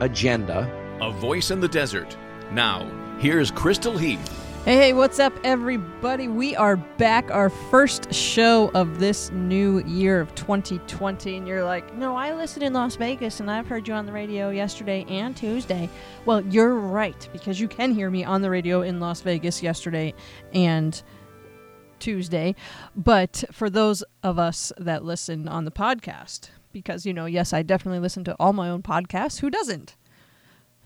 [0.00, 0.70] agenda.
[1.00, 2.16] A voice in the desert.
[2.52, 4.40] Now, here's Crystal Heath.
[4.64, 6.26] Hey, hey, what's up, everybody?
[6.26, 11.36] We are back, our first show of this new year of 2020.
[11.36, 14.12] And you're like, no, I listened in Las Vegas and I've heard you on the
[14.12, 15.90] radio yesterday and Tuesday.
[16.24, 20.14] Well, you're right, because you can hear me on the radio in Las Vegas yesterday
[20.54, 21.02] and
[21.98, 22.54] Tuesday.
[22.96, 27.62] But for those of us that listen on the podcast, because, you know, yes, I
[27.62, 29.40] definitely listen to all my own podcasts.
[29.40, 29.96] Who doesn't?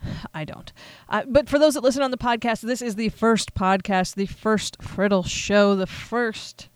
[0.34, 0.73] I don't.
[1.09, 4.27] Uh, but for those that listen on the podcast, this is the first podcast, the
[4.27, 6.69] first Friddle show, the first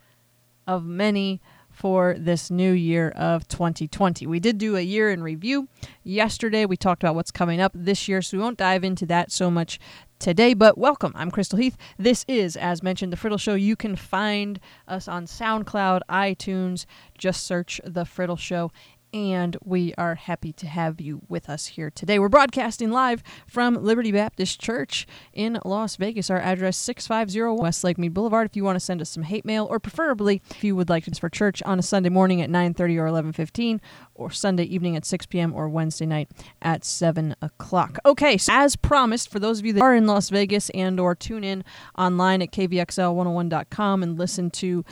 [0.66, 1.40] of many
[1.72, 4.26] for this new year of 2020.
[4.26, 5.68] We did do a year in review
[6.04, 6.66] yesterday.
[6.66, 9.50] We talked about what's coming up this year, so we won't dive into that so
[9.50, 9.80] much
[10.18, 10.54] today.
[10.54, 11.12] But welcome.
[11.16, 11.76] I'm Crystal Heath.
[11.98, 13.54] This is, as mentioned, the Friddle Show.
[13.54, 16.84] You can find us on SoundCloud, iTunes.
[17.16, 18.70] Just search the Friddle Show
[19.12, 22.18] and we are happy to have you with us here today.
[22.18, 26.30] We're broadcasting live from Liberty Baptist Church in Las Vegas.
[26.30, 28.46] Our address 650 West Lake Mead Boulevard.
[28.46, 31.06] If you want to send us some hate mail, or preferably if you would like
[31.08, 33.80] us for church on a Sunday morning at 9:30 or 11:15,
[34.14, 35.52] or Sunday evening at 6 p.m.
[35.54, 37.98] or Wednesday night at 7 o'clock.
[38.06, 41.14] Okay, so as promised, for those of you that are in Las Vegas and or
[41.14, 41.64] tune in
[41.98, 44.84] online at kvxl101.com and listen to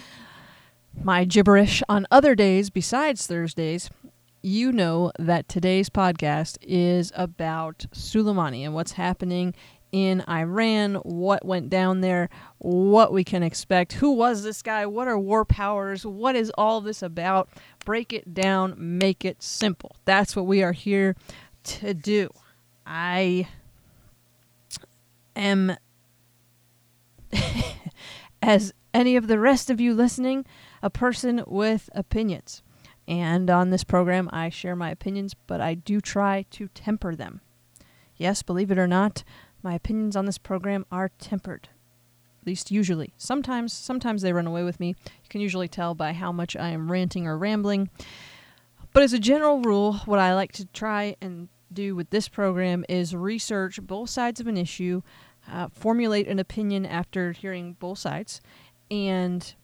[1.02, 3.90] my gibberish on other days besides Thursdays,
[4.42, 9.54] you know that today's podcast is about Soleimani and what's happening
[9.92, 15.08] in Iran, what went down there, what we can expect, who was this guy, what
[15.08, 17.48] are war powers, what is all this about?
[17.84, 19.96] Break it down, make it simple.
[20.04, 21.16] That's what we are here
[21.64, 22.30] to do.
[22.86, 23.48] I
[25.34, 25.76] am,
[28.42, 30.46] as any of the rest of you listening,
[30.82, 32.62] a person with opinions.
[33.08, 37.40] And on this program, I share my opinions, but I do try to temper them.
[38.16, 39.24] Yes, believe it or not,
[39.62, 41.68] my opinions on this program are tempered.
[42.40, 43.12] At least usually.
[43.16, 44.88] Sometimes sometimes they run away with me.
[44.88, 47.90] You can usually tell by how much I am ranting or rambling.
[48.92, 52.84] But as a general rule, what I like to try and do with this program
[52.88, 55.02] is research both sides of an issue,
[55.50, 58.40] uh, formulate an opinion after hearing both sides,
[58.90, 59.54] and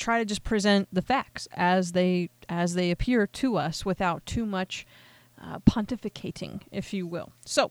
[0.00, 4.44] try to just present the facts as they as they appear to us without too
[4.44, 4.86] much
[5.40, 7.32] uh, pontificating, if you will.
[7.44, 7.70] So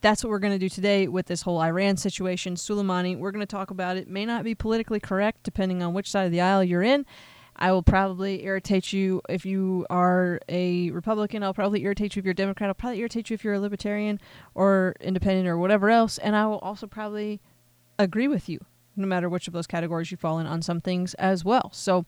[0.00, 2.54] that's what we're going to do today with this whole Iran situation.
[2.54, 4.08] Soleimani, we're going to talk about it.
[4.08, 7.04] May not be politically correct depending on which side of the aisle you're in.
[7.56, 11.42] I will probably irritate you if you are a Republican.
[11.42, 12.68] I'll probably irritate you if you're a Democrat.
[12.68, 14.18] I'll probably irritate you if you're a Libertarian
[14.54, 16.16] or Independent or whatever else.
[16.16, 17.40] And I will also probably
[17.98, 18.64] agree with you
[18.96, 21.70] no matter which of those categories you fall in on some things as well.
[21.72, 22.04] So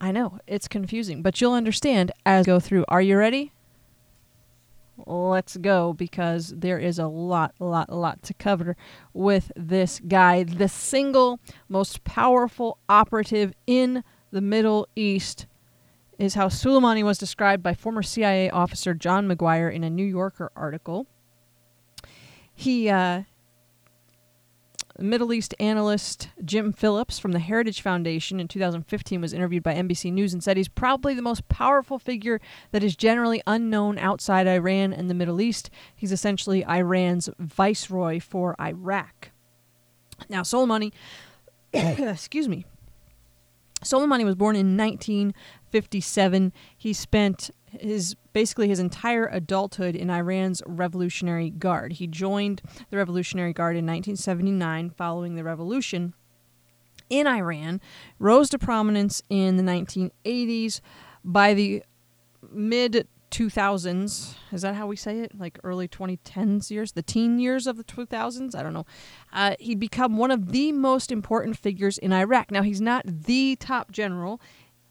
[0.00, 2.84] I know it's confusing, but you'll understand as go through.
[2.88, 3.52] Are you ready?
[5.06, 8.76] Let's go because there is a lot, lot, lot to cover
[9.12, 15.46] with this guy, the single most powerful operative in the Middle East.
[16.18, 20.50] Is how Soleimani was described by former CIA officer John Maguire in a New Yorker
[20.56, 21.06] article.
[22.52, 23.22] He uh,
[25.00, 30.12] Middle East analyst Jim Phillips from the Heritage Foundation in 2015 was interviewed by NBC
[30.12, 32.40] News and said he's probably the most powerful figure
[32.72, 35.70] that is generally unknown outside Iran and the Middle East.
[35.94, 39.30] He's essentially Iran's viceroy for Iraq.
[40.28, 40.92] Now, Soleimani,
[41.72, 42.66] excuse me,
[43.84, 46.52] Soleimani was born in 1957.
[46.76, 51.94] He spent his basically his entire adulthood in Iran's Revolutionary Guard.
[51.94, 56.14] He joined the Revolutionary Guard in 1979 following the revolution
[57.10, 57.80] in Iran,
[58.18, 60.80] rose to prominence in the 1980s.
[61.24, 61.82] By the
[62.50, 65.38] mid 2000s, is that how we say it?
[65.38, 68.54] Like early 2010s years, the teen years of the 2000s?
[68.54, 68.86] I don't know.
[69.32, 72.50] Uh, he'd become one of the most important figures in Iraq.
[72.50, 74.40] Now, he's not the top general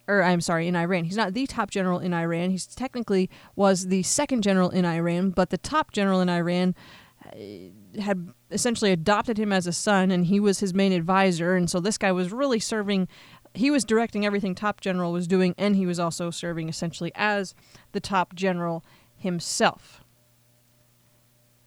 [0.07, 1.04] or I'm sorry, in Iran.
[1.04, 2.50] He's not the top general in Iran.
[2.50, 6.75] He's technically was the second general in Iran, but the top general in Iran
[7.25, 11.56] uh, had essentially adopted him as a son, and he was his main advisor.
[11.56, 13.07] And so this guy was really serving.
[13.54, 17.53] He was directing everything top general was doing, and he was also serving essentially as
[17.92, 20.03] the top general himself.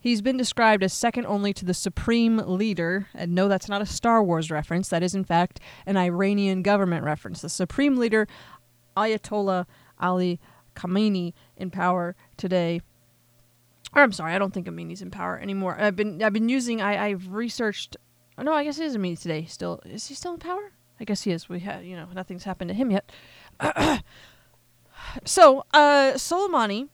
[0.01, 3.09] He's been described as second only to the supreme leader.
[3.15, 4.89] And no, that's not a Star Wars reference.
[4.89, 7.43] That is, in fact, an Iranian government reference.
[7.43, 8.27] The supreme leader,
[8.97, 9.67] Ayatollah
[10.01, 10.41] Ali
[10.75, 12.81] Khamenei, in power today.
[13.95, 15.77] Or I'm sorry, I don't think Khamenei's in power anymore.
[15.79, 17.97] I've been I've been using I I've researched.
[18.39, 19.45] Oh no, I guess he it is Khamenei today.
[19.45, 20.73] Still, is he still in power?
[20.99, 21.49] I guess he is.
[21.49, 23.11] We had you know nothing's happened to him yet.
[25.25, 26.89] so uh, Soleimani,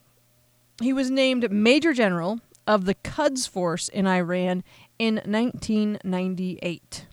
[0.80, 4.64] he was named Major General of the Quds Force in Iran
[4.98, 7.06] in 1998.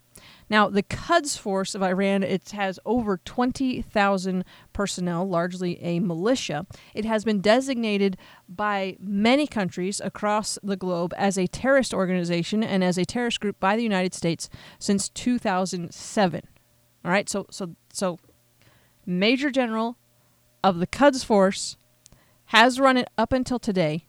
[0.49, 6.67] Now, the Quds Force of Iran it has over 20,000 personnel, largely a militia.
[6.93, 8.17] It has been designated
[8.47, 13.59] by many countries across the globe as a terrorist organization and as a terrorist group
[13.59, 16.41] by the United States since 2007.
[17.05, 18.19] All right, so so so
[19.05, 19.97] Major General
[20.63, 21.77] of the Quds Force
[22.45, 24.05] has run it up until today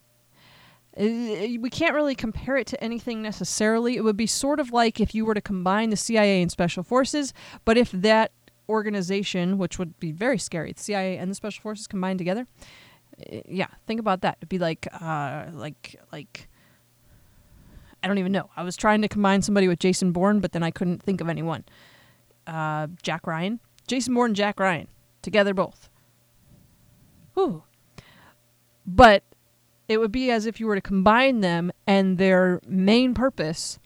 [0.97, 3.97] we can't really compare it to anything necessarily.
[3.97, 6.83] It would be sort of like if you were to combine the CIA and Special
[6.83, 8.33] Forces, but if that
[8.69, 12.47] organization, which would be very scary, the CIA and the Special Forces combined together,
[13.33, 14.39] uh, yeah, think about that.
[14.39, 16.49] It'd be like, uh, like, like.
[18.03, 18.51] I don't even know.
[18.55, 21.29] I was trying to combine somebody with Jason Bourne, but then I couldn't think of
[21.31, 21.65] anyone.
[22.47, 24.89] Uh, Jack Ryan, Jason Bourne, Jack Ryan,
[25.23, 25.89] together both.
[27.33, 27.63] Whew.
[28.87, 29.25] But
[29.89, 33.79] it would be as if you were to combine them and their main purpose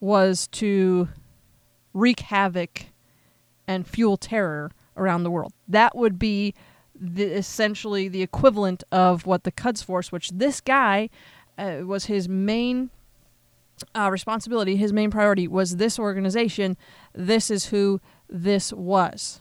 [0.00, 1.08] was to
[1.92, 2.86] wreak havoc
[3.66, 5.52] and fuel terror around the world.
[5.66, 6.54] That would be
[6.94, 11.10] the, essentially the equivalent of what the Quds Force, which this guy
[11.58, 12.90] uh, was his main
[13.94, 16.76] uh, responsibility, his main priority was this organization.
[17.14, 19.40] This is who this was.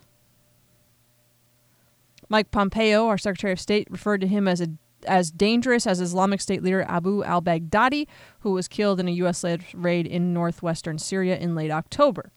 [2.27, 4.67] Mike Pompeo, our Secretary of State, referred to him as a
[5.05, 8.07] as dangerous as Islamic State leader Abu al Baghdadi,
[8.39, 9.43] who was killed in a U.S.
[9.73, 12.31] raid in northwestern Syria in late October.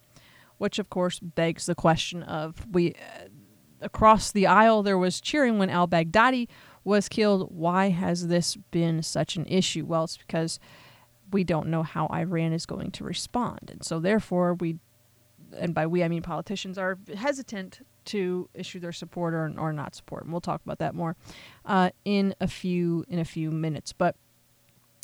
[0.58, 2.94] Which, of course, begs the question of we.
[2.94, 3.28] Uh,
[3.80, 6.48] across the aisle, there was cheering when al Baghdadi
[6.84, 7.48] was killed.
[7.50, 9.84] Why has this been such an issue?
[9.84, 10.58] Well, it's because
[11.30, 13.70] we don't know how Iran is going to respond.
[13.70, 14.78] And so, therefore, we,
[15.56, 19.94] and by we I mean politicians, are hesitant to issue their support or, or not
[19.94, 20.24] support.
[20.24, 21.16] And we'll talk about that more
[21.64, 23.92] uh, in a few in a few minutes.
[23.92, 24.16] But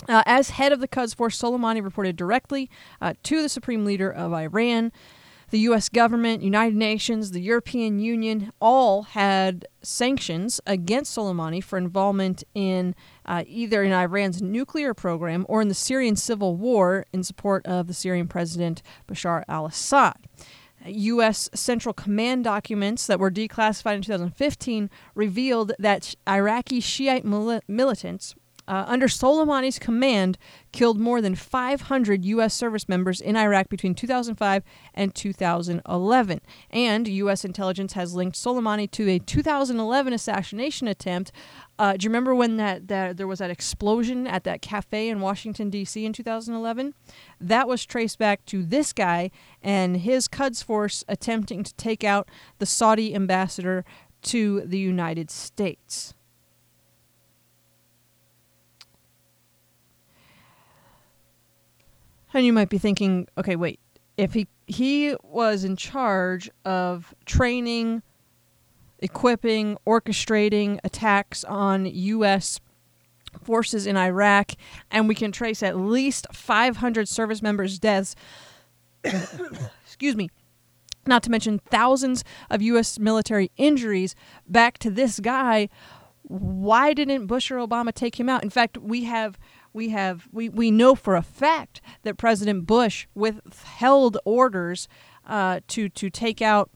[0.08, 2.70] uh, as head of the Quds Force, Soleimani reported directly
[3.00, 4.92] uh, to the supreme leader of Iran.
[5.50, 5.88] The U.S.
[5.88, 12.94] government, United Nations, the European Union all had sanctions against Soleimani for involvement in
[13.26, 17.86] uh, either in Iran's nuclear program or in the Syrian civil war in support of
[17.86, 20.16] the Syrian president Bashar al Assad.
[20.86, 21.48] U.S.
[21.54, 28.34] Central Command documents that were declassified in 2015 revealed that Iraqi Shiite mil- militants
[28.66, 30.38] uh, under Soleimani's command
[30.72, 32.54] killed more than 500 U.S.
[32.54, 34.62] service members in Iraq between 2005
[34.94, 36.40] and 2011.
[36.70, 37.44] And U.S.
[37.44, 41.32] intelligence has linked Soleimani to a 2011 assassination attempt.
[41.78, 45.20] Uh, do you remember when that, that there was that explosion at that cafe in
[45.20, 46.04] Washington D.C.
[46.04, 46.94] in 2011?
[47.40, 49.30] That was traced back to this guy
[49.62, 52.28] and his Quds force attempting to take out
[52.58, 53.84] the Saudi ambassador
[54.22, 56.14] to the United States.
[62.34, 63.78] And you might be thinking, okay, wait,
[64.16, 68.02] if he he was in charge of training,
[68.98, 72.60] equipping, orchestrating attacks on US
[73.42, 74.52] forces in Iraq
[74.90, 78.16] and we can trace at least 500 service members' deaths.
[79.84, 80.30] excuse me.
[81.06, 84.14] Not to mention thousands of US military injuries
[84.48, 85.68] back to this guy.
[86.22, 88.42] Why didn't Bush or Obama take him out?
[88.42, 89.38] In fact, we have
[89.74, 94.88] we have we, we know for a fact that President Bush withheld orders
[95.26, 96.70] uh, to to take out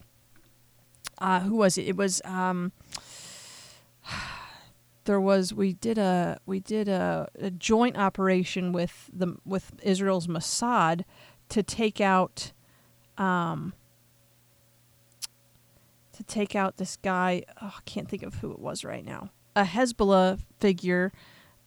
[1.19, 1.87] uh, who was it?
[1.87, 2.73] It was um,
[5.05, 10.27] there was we did a we did a, a joint operation with the with Israel's
[10.27, 11.05] Mossad
[11.49, 12.53] to take out
[13.17, 13.73] um,
[16.13, 17.45] to take out this guy.
[17.63, 19.31] Oh, I can't think of who it was right now.
[19.55, 21.13] A Hezbollah figure.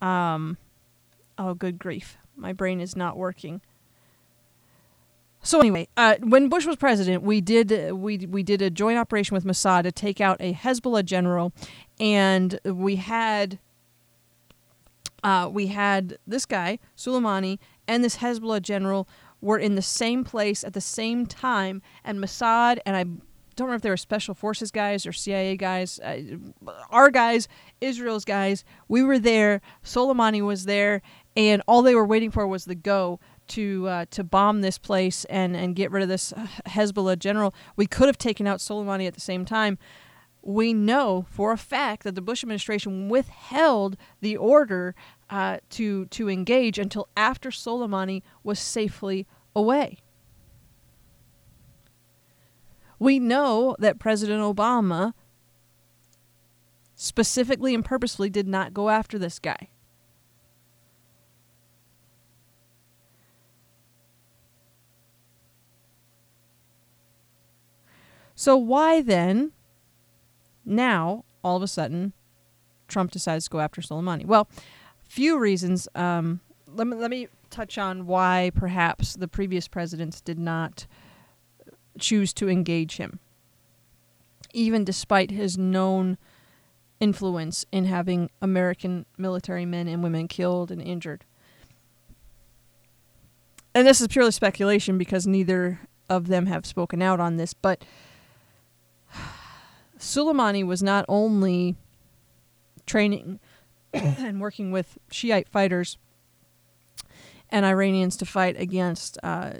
[0.01, 0.57] Um,
[1.37, 2.17] Oh, good grief.
[2.35, 3.61] My brain is not working.
[5.43, 9.33] So anyway, uh, when Bush was president, we did we we did a joint operation
[9.33, 11.51] with Mossad to take out a Hezbollah general,
[11.99, 13.57] and we had
[15.23, 17.57] uh, we had this guy Soleimani
[17.87, 19.07] and this Hezbollah general
[19.41, 23.05] were in the same place at the same time, and Mossad and I
[23.55, 25.99] don't know if they were special forces guys or CIA guys.
[25.99, 26.37] Uh,
[26.89, 27.47] our guys,
[27.81, 29.61] Israel's guys, we were there.
[29.83, 31.01] Soleimani was there,
[31.35, 33.19] and all they were waiting for was the go
[33.49, 36.33] to uh, to bomb this place and and get rid of this
[36.67, 37.53] Hezbollah general.
[37.75, 39.77] We could have taken out Soleimani at the same time.
[40.43, 44.95] We know for a fact that the Bush administration withheld the order
[45.29, 49.99] uh, to to engage until after Soleimani was safely away.
[52.99, 55.13] We know that President Obama
[56.95, 59.70] specifically and purposefully did not go after this guy.
[68.41, 69.51] So, why then,
[70.65, 72.13] now, all of a sudden,
[72.87, 74.25] Trump decides to go after Soleimani?
[74.25, 74.47] Well,
[75.07, 75.87] few reasons.
[75.93, 80.87] Um, let, me, let me touch on why perhaps the previous presidents did not
[81.99, 83.19] choose to engage him,
[84.55, 86.17] even despite his known
[86.99, 91.25] influence in having American military men and women killed and injured.
[93.75, 97.85] And this is purely speculation because neither of them have spoken out on this, but
[100.01, 101.75] Soleimani was not only
[102.85, 103.39] training
[103.93, 105.97] and working with Shiite fighters
[107.49, 109.51] and Iranians to fight against uh,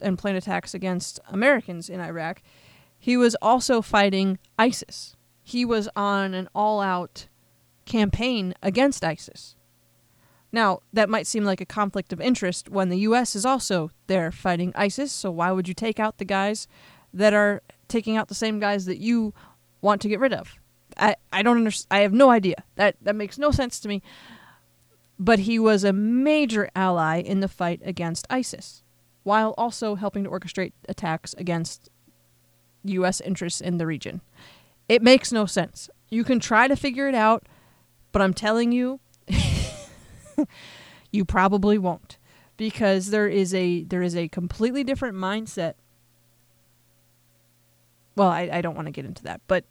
[0.00, 2.42] and plan attacks against Americans in Iraq,
[2.98, 5.16] he was also fighting ISIS.
[5.42, 7.26] He was on an all out
[7.86, 9.56] campaign against ISIS.
[10.52, 13.34] Now, that might seem like a conflict of interest when the U.S.
[13.34, 16.68] is also there fighting ISIS, so why would you take out the guys
[17.12, 19.32] that are taking out the same guys that you
[19.80, 20.54] want to get rid of?
[20.96, 21.86] I, I don't understand.
[21.90, 22.64] I have no idea.
[22.76, 24.02] That, that makes no sense to me.
[25.18, 28.82] But he was a major ally in the fight against ISIS
[29.24, 31.90] while also helping to orchestrate attacks against
[32.84, 33.20] U.S.
[33.20, 34.20] interests in the region.
[34.88, 35.90] It makes no sense.
[36.08, 37.46] You can try to figure it out,
[38.12, 39.00] but I'm telling you,
[41.12, 42.16] you probably won't,
[42.56, 45.74] because there is a there is a completely different mindset.
[48.18, 49.64] Well, I, I don't want to get into that, but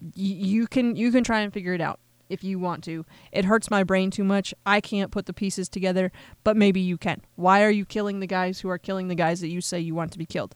[0.00, 1.98] y- you can you can try and figure it out
[2.28, 3.06] if you want to.
[3.32, 4.52] It hurts my brain too much.
[4.66, 6.12] I can't put the pieces together,
[6.44, 7.22] but maybe you can.
[7.36, 9.94] Why are you killing the guys who are killing the guys that you say you
[9.94, 10.54] want to be killed?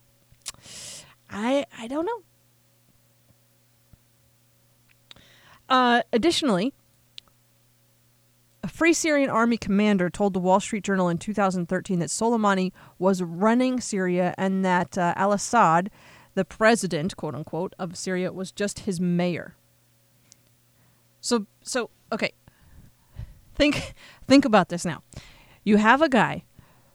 [1.31, 2.23] I I don't know.
[5.71, 6.75] Uh, additionally,
[8.63, 13.23] a Free Syrian Army commander told the Wall Street Journal in 2013 that Soleimani was
[13.23, 15.91] running Syria and that uh, al Assad,
[16.37, 19.57] the president, quote unquote, of Syria, was just his mayor.
[21.21, 22.33] So so okay.
[23.55, 23.95] Think
[24.29, 25.03] think about this now.
[25.65, 26.45] You have a guy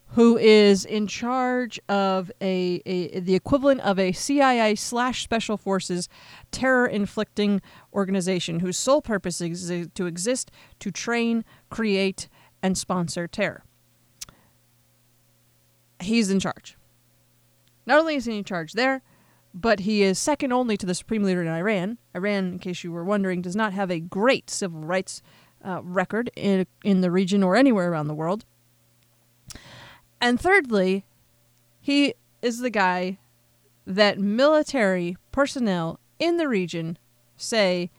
[0.10, 6.08] who is in charge of a, a the equivalent of a CIA slash Special Forces
[6.52, 12.30] terror inflicting organization whose sole purpose is to exist to train, create,
[12.62, 13.64] and sponsor terror.
[16.00, 16.78] He's in charge.
[17.88, 19.02] Not only is he in charge there,
[19.53, 21.98] but he is second only to the supreme leader in Iran.
[22.15, 25.22] Iran, in case you were wondering, does not have a great civil rights
[25.65, 28.46] uh, record in, in the region or anywhere around the world.
[30.20, 31.05] And thirdly,
[31.79, 33.17] he is the guy
[33.86, 36.98] that military personnel in the region
[37.36, 37.89] say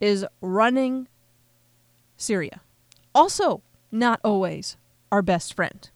[0.00, 1.08] is running
[2.16, 2.60] Syria.
[3.14, 4.76] Also, not always
[5.10, 5.90] our best friend.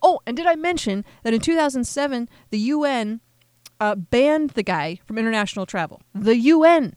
[0.00, 3.20] Oh, and did I mention that in 2007, the UN
[3.80, 6.00] uh, banned the guy from international travel.
[6.14, 6.96] The UN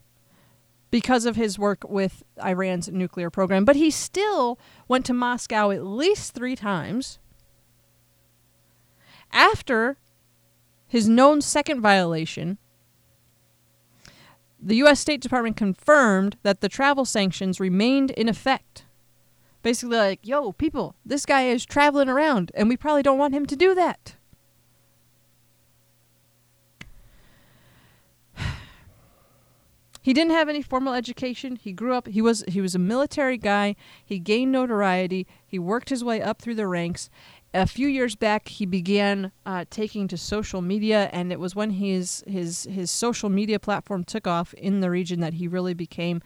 [0.90, 4.58] because of his work with Iran's nuclear program, but he still
[4.88, 7.20] went to Moscow at least three times.
[9.32, 9.98] After
[10.88, 12.58] his known second violation,
[14.60, 15.00] the U.S.
[15.00, 18.86] State Department confirmed that the travel sanctions remained in effect.
[19.62, 23.46] Basically, like, yo, people, this guy is traveling around, and we probably don't want him
[23.46, 24.16] to do that.
[30.08, 31.58] He didn't have any formal education.
[31.58, 33.76] He grew up he was he was a military guy.
[34.06, 35.28] He gained notoriety.
[35.46, 37.10] He worked his way up through the ranks.
[37.54, 41.72] A few years back, he began uh, taking to social media, and it was when
[41.72, 46.22] his his his social media platform took off in the region that he really became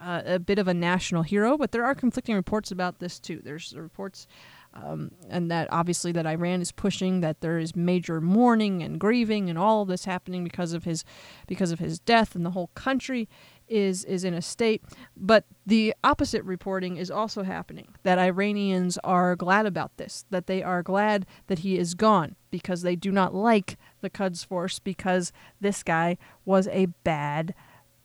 [0.00, 1.58] uh, a bit of a national hero.
[1.58, 3.42] But there are conflicting reports about this too.
[3.44, 4.26] There's reports
[4.84, 9.48] um, and that obviously that Iran is pushing that there is major mourning and grieving
[9.48, 11.04] and all of this happening because of his
[11.46, 13.28] because of his death and the whole country
[13.68, 14.82] is is in a state
[15.16, 20.62] but the opposite reporting is also happening that Iranians are glad about this that they
[20.62, 25.32] are glad that he is gone because they do not like the Quds Force because
[25.60, 27.54] this guy was a bad,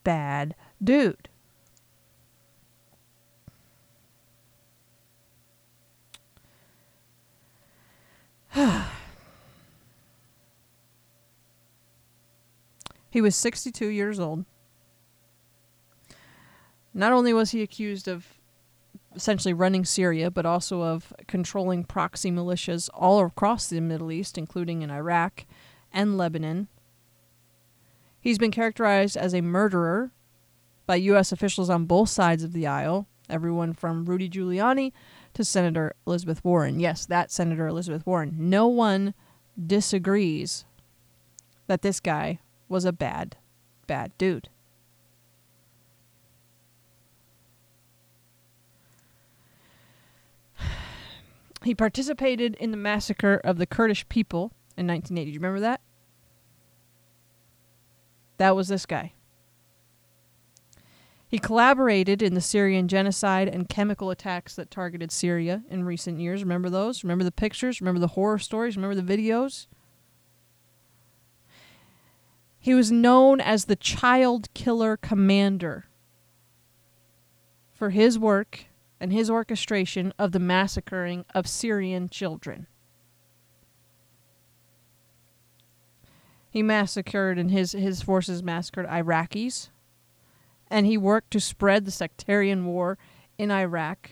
[0.04, 1.30] bad dude.
[13.10, 14.46] he was 62 years old.
[16.94, 18.28] Not only was he accused of
[19.16, 24.82] essentially running Syria, but also of controlling proxy militias all across the Middle East, including
[24.82, 25.46] in Iraq
[25.94, 26.68] and Lebanon.
[28.20, 30.12] He's been characterized as a murderer
[30.86, 31.32] by U.S.
[31.32, 34.92] officials on both sides of the aisle, everyone from Rudy Giuliani
[35.34, 36.80] to Senator Elizabeth Warren.
[36.80, 38.36] Yes, that Senator Elizabeth Warren.
[38.38, 39.14] No one
[39.68, 40.66] disagrees
[41.68, 43.38] that this guy was a bad,
[43.88, 44.50] bad dude.
[51.64, 55.26] He participated in the massacre of the Kurdish people in 1980.
[55.26, 55.82] Do you remember that?
[58.38, 59.14] That was this guy.
[61.32, 66.44] He collaborated in the Syrian genocide and chemical attacks that targeted Syria in recent years.
[66.44, 67.06] Remember those?
[67.06, 67.80] Remember the pictures?
[67.80, 68.76] Remember the horror stories?
[68.76, 69.68] Remember the videos?
[72.60, 75.86] He was known as the child killer commander
[77.74, 78.66] for his work
[79.00, 82.68] and his orchestration of the massacring of Syrian children.
[86.50, 89.70] He massacred and his, his forces massacred Iraqis,
[90.72, 92.98] and he worked to spread the sectarian war
[93.38, 94.12] in Iraq.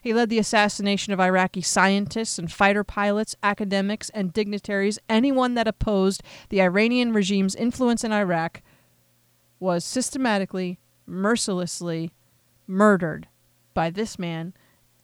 [0.00, 4.98] He led the assassination of Iraqi scientists and fighter pilots, academics, and dignitaries.
[5.10, 8.62] Anyone that opposed the Iranian regime's influence in Iraq
[9.58, 12.12] was systematically, mercilessly
[12.66, 13.28] murdered
[13.74, 14.54] by this man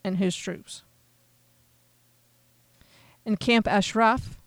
[0.02, 0.82] and his troops.
[3.26, 4.38] In Camp Ashraf,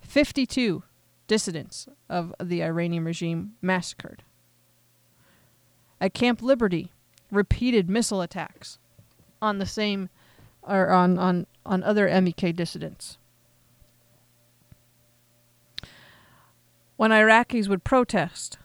[0.00, 0.82] 52
[1.26, 4.24] dissidents of the Iranian regime massacred.
[6.04, 6.92] At Camp Liberty,
[7.30, 8.78] repeated missile attacks
[9.40, 10.10] on the same
[10.62, 13.16] or on, on, on other MEK dissidents.
[16.96, 18.58] When Iraqis would protest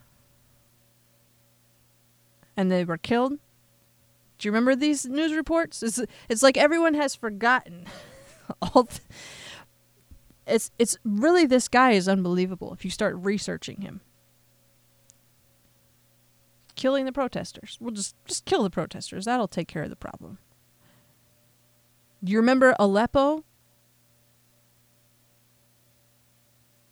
[2.58, 3.40] and they were killed,
[4.38, 5.82] do you remember these news reports?
[5.82, 7.86] It's, it's like everyone has forgotten.
[8.62, 8.90] All
[10.46, 14.02] it's it's really this guy is unbelievable if you start researching him.
[16.80, 17.78] Killing the protesters.
[17.82, 19.26] We'll just just kill the protesters.
[19.26, 20.38] That'll take care of the problem.
[22.24, 23.44] Do you remember Aleppo?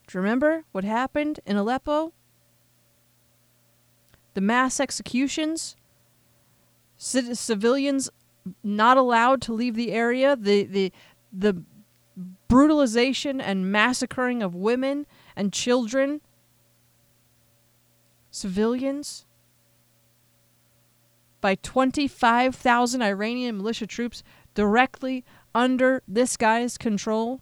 [0.08, 2.12] Do you remember what happened in Aleppo?
[4.34, 5.78] The mass executions
[6.98, 8.10] civilians
[8.62, 10.92] not allowed to leave the area, the the
[11.32, 11.64] the
[12.50, 16.20] brutalization and massacring of women and children,
[18.32, 19.27] civilians
[21.42, 24.24] by 25,000 Iranian militia troops
[24.54, 25.24] directly
[25.54, 27.42] under this guy's control.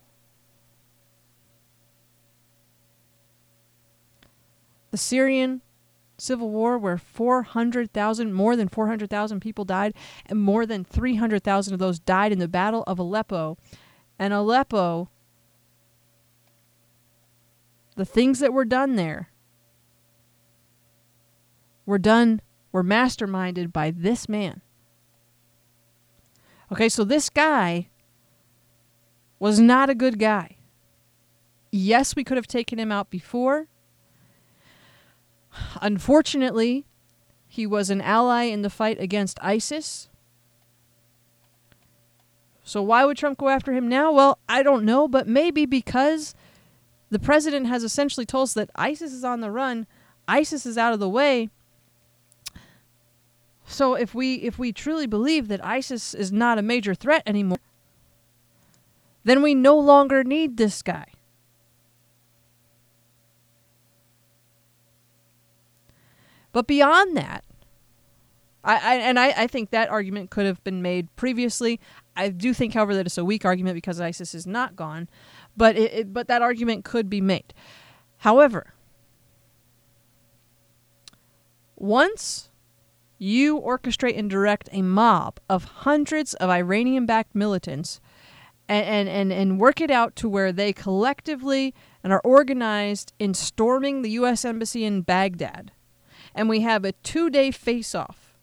[4.91, 5.61] The Syrian
[6.17, 9.93] civil war where 400,000, more than 400,000 people died,
[10.25, 13.57] and more than 300,000 of those died in the Battle of Aleppo.
[14.17, 15.09] And Aleppo,
[17.95, 19.29] the things that were done there
[21.85, 22.41] were done,
[22.75, 24.59] were masterminded by this man.
[26.69, 27.87] Okay, so this guy
[29.39, 30.57] was not a good guy.
[31.71, 33.69] Yes, we could have taken him out before.
[35.81, 36.85] Unfortunately,
[37.47, 40.09] he was an ally in the fight against ISIS.
[42.61, 44.11] So why would Trump go after him now?
[44.11, 46.35] Well, I don't know, but maybe because
[47.09, 49.87] the president has essentially told us that ISIS is on the run,
[50.27, 51.51] ISIS is out of the way.
[53.65, 57.57] So if we if we truly believe that ISIS is not a major threat anymore,
[59.23, 61.05] then we no longer need this guy.
[66.51, 67.43] But beyond that,
[68.63, 71.81] I, I and I, I think that argument could have been made previously.
[72.15, 75.09] I do think, however, that it's a weak argument because ISIS is not gone,
[75.57, 77.53] but it, it but that argument could be made.
[78.19, 78.73] However,
[81.75, 82.49] once
[83.17, 87.99] you orchestrate and direct a mob of hundreds of Iranian backed militants
[88.67, 91.71] and, and, and, work it out to where they collectively
[92.03, 94.43] and are organized in storming the U.S.
[94.43, 95.71] Embassy in Baghdad
[96.33, 98.35] and we have a two day face off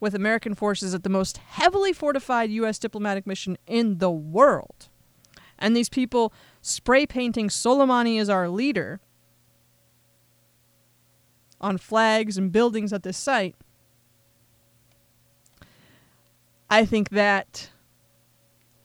[0.00, 2.78] with American forces at the most heavily fortified U.S.
[2.78, 4.88] diplomatic mission in the world.
[5.58, 9.00] and these people spray painting Soleimani as our leader
[11.60, 13.56] on flags and buildings at this site,
[16.70, 17.70] I think that,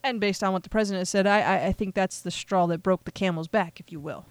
[0.02, 3.04] and based on what the president said, I, I think that's the straw that broke
[3.04, 4.26] the camel's back, if you will.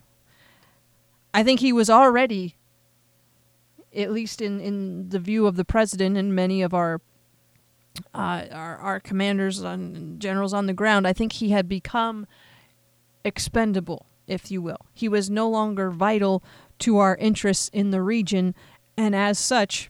[1.33, 2.55] I think he was already,
[3.95, 7.01] at least in, in the view of the president and many of our
[8.13, 12.25] uh, our, our commanders and generals on the ground, I think he had become
[13.23, 14.87] expendable, if you will.
[14.93, 16.43] He was no longer vital
[16.79, 18.55] to our interests in the region,
[18.97, 19.89] and as such,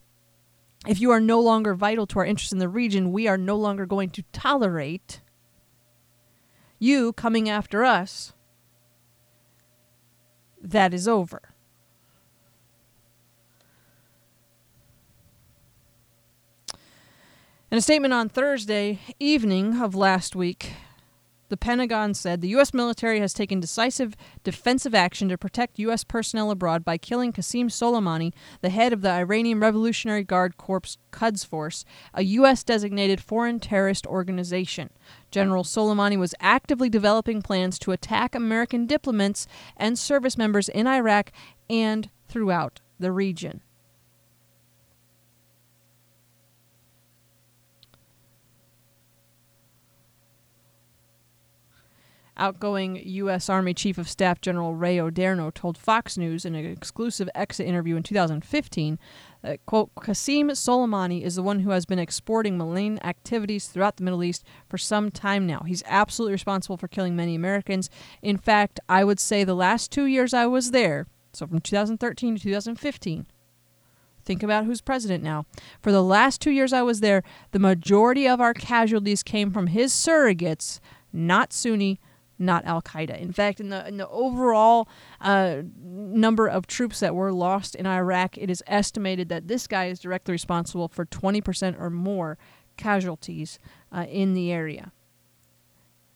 [0.88, 3.56] if you are no longer vital to our interests in the region, we are no
[3.56, 5.22] longer going to tolerate
[6.80, 8.34] you coming after us.
[10.62, 11.41] That is over.
[17.72, 20.74] In a statement on Thursday evening of last week,
[21.54, 22.74] the Pentagon said the U.S.
[22.74, 26.04] military has taken decisive defensive action to protect U.S.
[26.04, 31.46] personnel abroad by killing Qasem Soleimani, the head of the Iranian Revolutionary Guard Corps Quds
[31.46, 32.63] Force, a U.S.
[32.63, 34.89] designated foreign terrorist organization.
[35.30, 39.46] General Soleimani was actively developing plans to attack American diplomats
[39.78, 41.32] and service members in Iraq
[41.70, 43.62] and throughout the region.
[52.36, 53.48] Outgoing U.S.
[53.48, 57.96] Army Chief of Staff General Ray Odierno told Fox News in an exclusive exit interview
[57.96, 58.98] in 2015
[59.43, 64.04] that, quote, Qasem Soleimani is the one who has been exporting malign activities throughout the
[64.04, 65.60] Middle East for some time now.
[65.67, 67.89] He's absolutely responsible for killing many Americans.
[68.22, 72.38] In fact, I would say the last two years I was there, so from 2013
[72.38, 73.28] to 2015,
[74.26, 75.46] Think about who's president now.
[75.82, 79.67] For the last two years I was there, the majority of our casualties came from
[79.67, 80.80] his surrogates,
[81.12, 82.00] not Sunni,
[82.39, 83.19] not Al Qaeda.
[83.19, 84.88] In fact, in the in the overall
[85.22, 89.86] uh, number of troops that were lost in Iraq, it is estimated that this guy
[89.86, 92.38] is directly responsible for 20% or more
[92.78, 93.60] casualties
[93.91, 94.91] uh, in the area,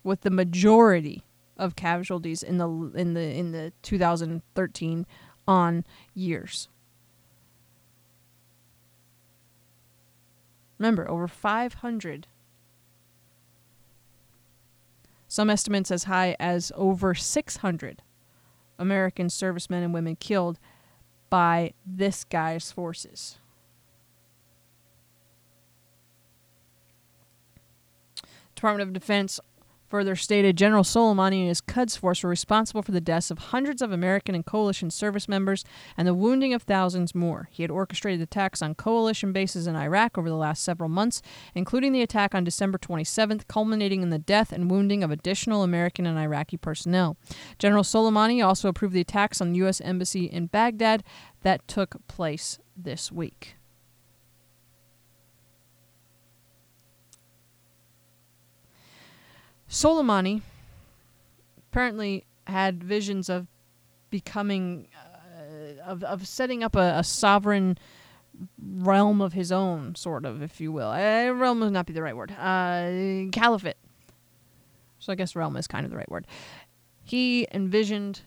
[0.03, 1.23] with the majority
[1.57, 5.05] of casualties in the in the in the 2013
[5.47, 6.67] on years.
[10.77, 12.27] Remember, over 500
[15.27, 18.01] some estimates as high as over 600
[18.79, 20.59] American servicemen and women killed
[21.29, 23.37] by this guy's forces.
[28.55, 29.39] Department of Defense
[29.89, 33.81] Further stated General Soleimani and his Quds force were responsible for the deaths of hundreds
[33.81, 35.63] of American and coalition service members
[35.95, 37.47] and the wounding of thousands more.
[37.51, 41.21] He had orchestrated attacks on coalition bases in Iraq over the last several months,
[41.55, 46.05] including the attack on December 27th, culminating in the death and wounding of additional American
[46.05, 47.17] and Iraqi personnel.
[47.59, 49.81] General Soleimani also approved the attacks on the U.S.
[49.81, 51.03] Embassy in Baghdad
[51.43, 53.56] that took place this week.
[59.77, 60.41] Soleimani
[61.69, 63.45] apparently had visions of
[64.09, 67.77] becoming, uh, of, of setting up a, a, sovereign
[68.59, 70.89] realm of his own, sort of, if you will.
[70.89, 72.31] Uh, realm would not be the right word.
[72.31, 73.77] Uh, caliphate.
[74.97, 76.25] So I guess realm is kind of the right word.
[77.03, 78.21] He envisioned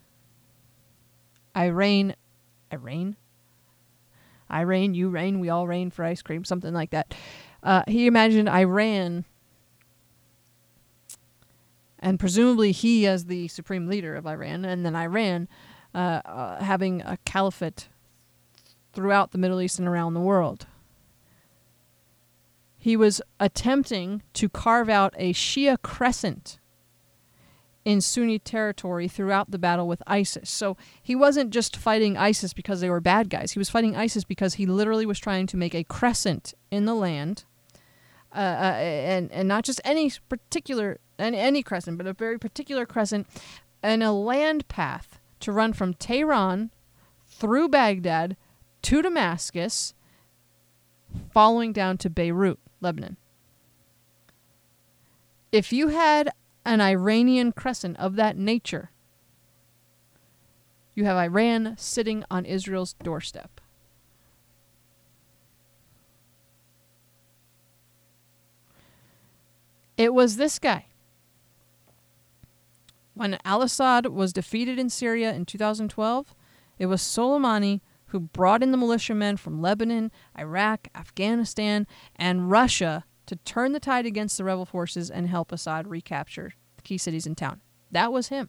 [1.57, 2.15] Iran,
[2.73, 3.17] Iran,
[4.49, 7.13] I reign, you reign, we all reign for ice cream, something like that.
[7.61, 9.25] Uh, he imagined Iran
[12.01, 15.49] and presumably he as the supreme leader of Iran, and then Iran
[15.95, 17.89] uh, uh, having a caliphate
[18.93, 20.67] throughout the Middle East and around the world.
[22.79, 26.59] He was attempting to carve out a Shia crescent
[27.85, 30.51] in Sunni territory throughout the battle with ISIS.
[30.51, 33.53] So he wasn't just fighting ISIS because they were bad guys.
[33.53, 36.95] He was fighting ISIS because he literally was trying to make a crescent in the
[36.95, 37.45] land,
[38.35, 42.87] uh, uh, and and not just any particular and any crescent, but a very particular
[42.87, 43.27] crescent,
[43.83, 46.71] and a land path to run from Tehran
[47.27, 48.37] through Baghdad
[48.83, 49.95] to Damascus,
[51.33, 53.17] following down to Beirut, Lebanon.
[55.53, 56.31] If you had
[56.65, 58.91] an Iranian crescent of that nature,
[60.95, 63.61] you have Iran sitting on Israel's doorstep.
[69.97, 70.87] It was this guy
[73.21, 76.35] when al Assad was defeated in Syria in 2012,
[76.79, 83.37] it was Soleimani who brought in the militiamen from Lebanon, Iraq, Afghanistan, and Russia to
[83.37, 87.35] turn the tide against the rebel forces and help Assad recapture the key cities in
[87.35, 88.49] town That was him.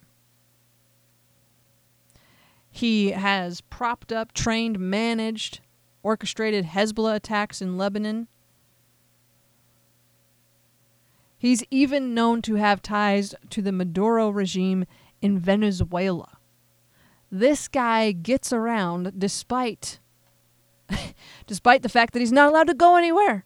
[2.70, 5.60] He has propped up, trained, managed,
[6.02, 8.30] orchestrated Hezbollah attacks in Lebanon.
[11.42, 14.86] He's even known to have ties to the Maduro regime
[15.24, 16.38] in Venezuela.
[17.32, 19.98] This guy gets around despite
[21.48, 23.44] despite the fact that he's not allowed to go anywhere.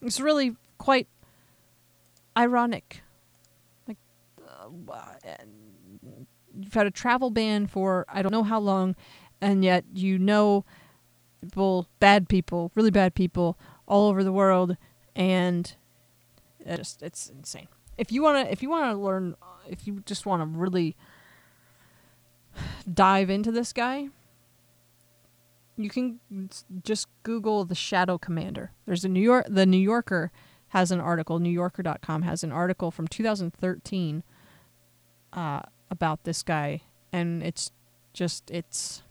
[0.00, 1.06] It's really quite
[2.34, 3.02] ironic.
[3.86, 3.98] Like
[4.48, 4.70] uh,
[6.58, 8.96] you've had a travel ban for I don't know how long
[9.38, 10.64] and yet you know
[11.42, 14.78] people, bad people, really bad people all over the world
[15.14, 15.76] and
[16.68, 17.68] it just it's insane.
[17.96, 19.34] If you want to if you want to learn
[19.68, 20.96] if you just want to really
[22.92, 24.08] dive into this guy,
[25.76, 26.20] you can
[26.84, 28.72] just Google the Shadow Commander.
[28.86, 30.30] There's a New York, the New Yorker
[30.68, 31.38] has an article.
[31.40, 34.22] NewYorker.com has an article from 2013
[35.32, 37.72] uh, about this guy, and it's
[38.12, 39.02] just it's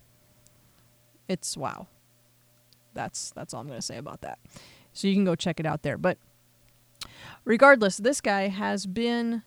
[1.27, 1.87] it's wow.
[2.93, 4.39] That's that's all I'm gonna say about that.
[4.93, 5.97] So you can go check it out there.
[5.97, 6.17] But
[7.45, 9.43] regardless, this guy has been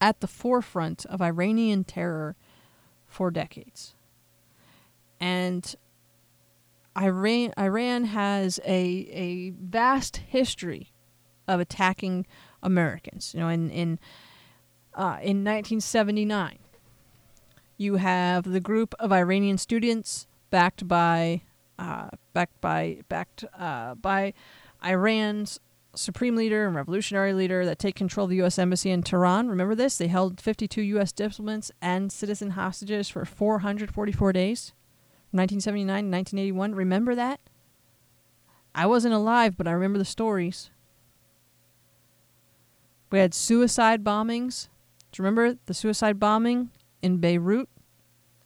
[0.00, 2.36] at the forefront of Iranian terror
[3.06, 3.94] for decades.
[5.18, 5.74] And
[6.96, 10.92] Iran Iran has a a vast history
[11.46, 12.26] of attacking
[12.62, 13.32] Americans.
[13.34, 13.98] You know, in in
[14.94, 16.58] uh, in 1979,
[17.76, 21.42] you have the group of Iranian students backed by
[21.78, 24.32] uh, backed by backed uh, by
[24.86, 25.60] Iran's
[25.94, 28.58] supreme leader and revolutionary leader that take control of the U.S.
[28.58, 29.48] Embassy in Tehran.
[29.48, 29.96] Remember this?
[29.98, 31.12] They held 52 U.S.
[31.12, 34.72] diplomats and citizen hostages for 444 days,
[35.32, 36.74] 1979 1981.
[36.74, 37.40] Remember that?
[38.74, 40.70] I wasn't alive, but I remember the stories.
[43.10, 44.68] We had suicide bombings.
[45.10, 46.70] Do you remember the suicide bombing
[47.00, 47.68] in Beirut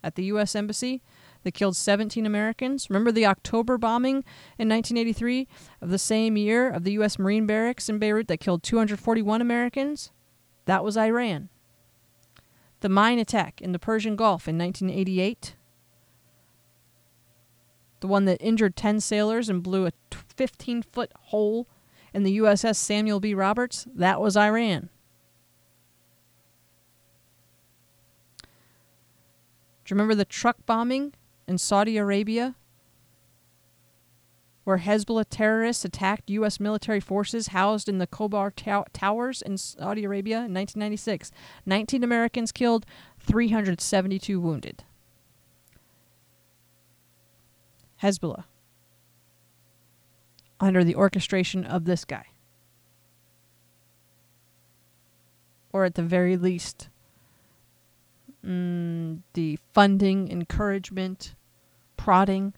[0.04, 0.54] at the U.S.
[0.54, 1.02] Embassy?
[1.42, 2.90] That killed 17 Americans.
[2.90, 4.24] Remember the October bombing
[4.58, 5.48] in 1983
[5.80, 7.18] of the same year of the U.S.
[7.18, 10.10] Marine barracks in Beirut that killed 241 Americans?
[10.66, 11.48] That was Iran.
[12.80, 15.54] The mine attack in the Persian Gulf in 1988,
[18.00, 21.68] the one that injured 10 sailors and blew a 15 foot hole
[22.14, 23.34] in the USS Samuel B.
[23.34, 24.88] Roberts, that was Iran.
[29.84, 31.14] Do you remember the truck bombing
[31.50, 32.54] in Saudi Arabia,
[34.62, 36.60] where Hezbollah terrorists attacked U.S.
[36.60, 38.52] military forces housed in the Khobar
[38.92, 41.32] Towers in Saudi Arabia in 1996.
[41.66, 42.86] 19 Americans killed,
[43.18, 44.84] 372 wounded.
[48.00, 48.44] Hezbollah,
[50.60, 52.26] under the orchestration of this guy.
[55.72, 56.90] Or at the very least,
[58.46, 61.34] mm, the funding, encouragement,
[62.10, 62.52] prodding.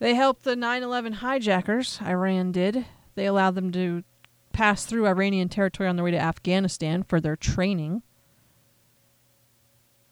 [0.00, 2.84] They helped the 9 11 hijackers, Iran did.
[3.14, 4.02] They allowed them to
[4.52, 8.02] pass through Iranian territory on their way to Afghanistan for their training.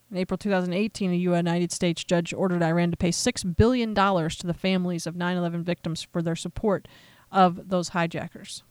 [0.08, 4.54] In April 2018, a United States judge ordered Iran to pay $6 billion to the
[4.54, 6.86] families of 9 11 victims for their support
[7.32, 8.62] of those hijackers.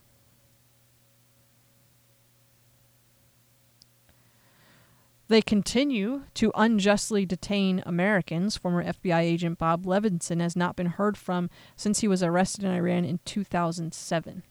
[5.33, 8.55] They continue to unjustly detain Americans.
[8.55, 12.69] Former FBI agent Bob Levinson has not been heard from since he was arrested in
[12.69, 14.43] Iran in 2007.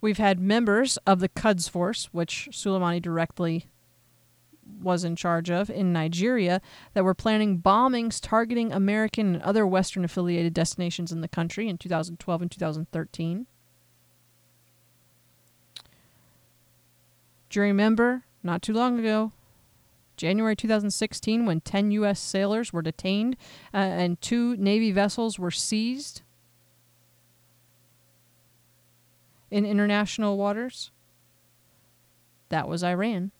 [0.00, 3.66] We've had members of the Quds Force, which Soleimani directly
[4.80, 6.60] was in charge of in Nigeria,
[6.94, 11.76] that were planning bombings targeting American and other Western affiliated destinations in the country in
[11.76, 13.48] 2012 and 2013.
[17.48, 19.32] Do you remember not too long ago,
[20.16, 22.18] January 2016, when 10 U.S.
[22.18, 23.36] sailors were detained
[23.72, 26.22] uh, and two Navy vessels were seized
[29.50, 30.90] in international waters?
[32.48, 33.32] That was Iran.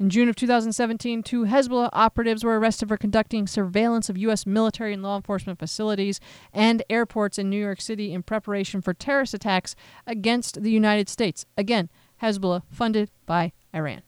[0.00, 4.44] In June of 2017, two Hezbollah operatives were arrested for conducting surveillance of U.S.
[4.44, 6.18] military and law enforcement facilities
[6.52, 11.46] and airports in New York City in preparation for terrorist attacks against the United States.
[11.56, 14.02] Again, Hezbollah funded by Iran.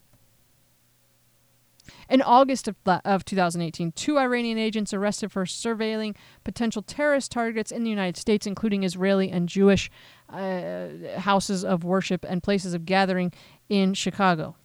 [2.09, 7.85] In August of, of 2018, two Iranian agents arrested for surveilling potential terrorist targets in
[7.85, 9.89] the United States, including Israeli and Jewish
[10.29, 10.87] uh,
[11.19, 13.31] houses of worship and places of gathering
[13.69, 14.55] in Chicago.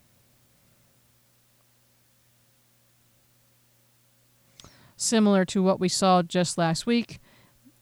[5.02, 7.20] Similar to what we saw just last week.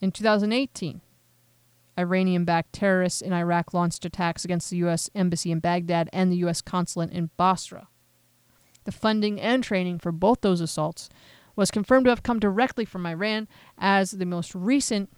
[0.01, 1.01] In 2018,
[1.99, 5.11] Iranian backed terrorists in Iraq launched attacks against the U.S.
[5.15, 6.63] Embassy in Baghdad and the U.S.
[6.63, 7.89] Consulate in Basra.
[8.85, 11.11] The funding and training for both those assaults
[11.55, 15.11] was confirmed to have come directly from Iran, as the most recent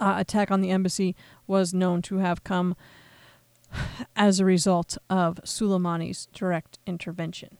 [0.00, 1.14] uh, attack on the embassy
[1.46, 2.74] was known to have come
[4.16, 7.58] as a result of Soleimani's direct intervention.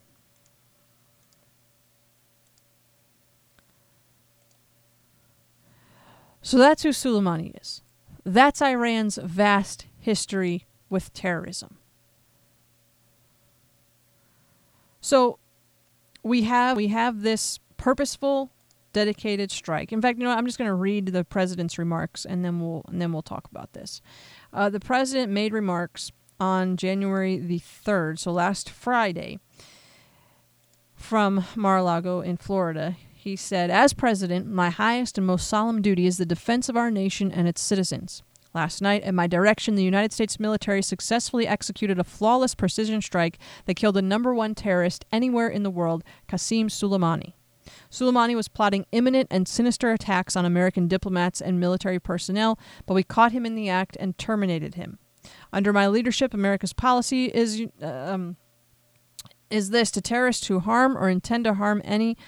[6.45, 7.81] So that's who Soleimani is.
[8.23, 11.79] That's Iran's vast history with terrorism.
[15.01, 15.39] So
[16.23, 18.51] we have we have this purposeful
[18.93, 19.91] dedicated strike.
[19.91, 20.39] In fact, you know what?
[20.39, 23.49] I'm just going to read the president's remarks and then we'll and then we'll talk
[23.51, 24.03] about this.
[24.53, 29.39] Uh, the president made remarks on January the 3rd, so last Friday,
[30.95, 32.97] from Mar-a-Lago in Florida.
[33.25, 36.91] He said, As president, my highest and most solemn duty is the defense of our
[36.91, 38.23] nation and its citizens.
[38.53, 43.39] Last night, at my direction, the United States military successfully executed a flawless precision strike
[43.65, 47.33] that killed the number one terrorist anywhere in the world, Qasem Soleimani.
[47.91, 53.03] Soleimani was plotting imminent and sinister attacks on American diplomats and military personnel, but we
[53.03, 54.99] caught him in the act and terminated him.
[55.51, 58.37] Under my leadership, America's policy is um,
[59.49, 62.19] is this to terrorists who harm or intend to harm any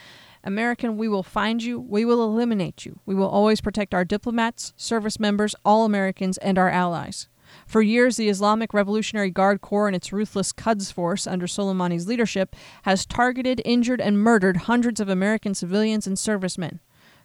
[0.46, 3.00] American, we will find you, we will eliminate you.
[3.04, 7.28] We will always protect our diplomats, service members, all Americans, and our allies.
[7.66, 12.54] For years, the Islamic Revolutionary Guard Corps and its ruthless Quds Force under Soleimani's leadership
[12.82, 16.80] has targeted, injured, and murdered hundreds of American civilians and servicemen.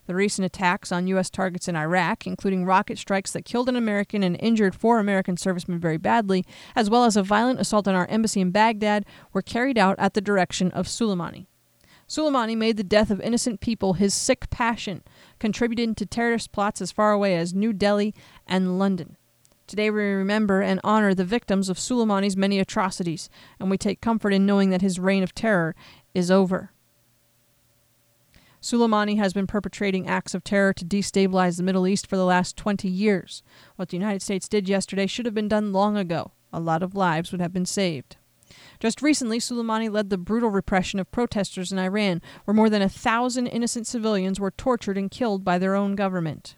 [0.07, 1.29] The recent attacks on U.S.
[1.29, 5.79] targets in Iraq, including rocket strikes that killed an American and injured four American servicemen
[5.79, 6.43] very badly,
[6.75, 10.15] as well as a violent assault on our embassy in Baghdad, were carried out at
[10.15, 11.45] the direction of Soleimani.
[12.11, 15.01] Soleimani made the death of innocent people his sick passion,
[15.39, 18.13] contributing to terrorist plots as far away as New Delhi
[18.45, 19.15] and London.
[19.65, 23.29] Today we remember and honor the victims of Soleimani's many atrocities,
[23.61, 25.73] and we take comfort in knowing that his reign of terror
[26.13, 26.73] is over.
[28.61, 32.57] Soleimani has been perpetrating acts of terror to destabilize the Middle East for the last
[32.57, 33.41] 20 years.
[33.77, 36.33] What the United States did yesterday should have been done long ago.
[36.51, 38.17] A lot of lives would have been saved.
[38.79, 42.89] Just recently, Soleimani led the brutal repression of protesters in Iran, where more than a
[42.89, 46.55] thousand innocent civilians were tortured and killed by their own government.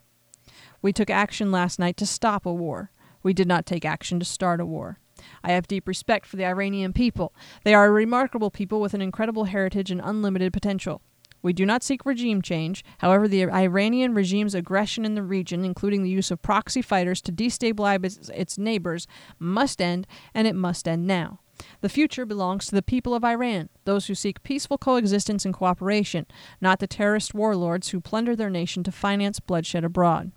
[0.81, 2.91] We took action last night to stop a war.
[3.21, 4.99] We did not take action to start a war.
[5.43, 7.33] I have deep respect for the Iranian people.
[7.63, 11.01] They are a remarkable people with an incredible heritage and unlimited potential.
[11.41, 12.83] We do not seek regime change.
[12.99, 17.33] However, the Iranian regime's aggression in the region, including the use of proxy fighters to
[17.33, 19.07] destabilize its neighbors,
[19.39, 21.41] must end, and it must end now.
[21.81, 26.25] The future belongs to the people of Iran, those who seek peaceful coexistence and cooperation,
[26.61, 30.31] not the terrorist warlords who plunder their nation to finance bloodshed abroad.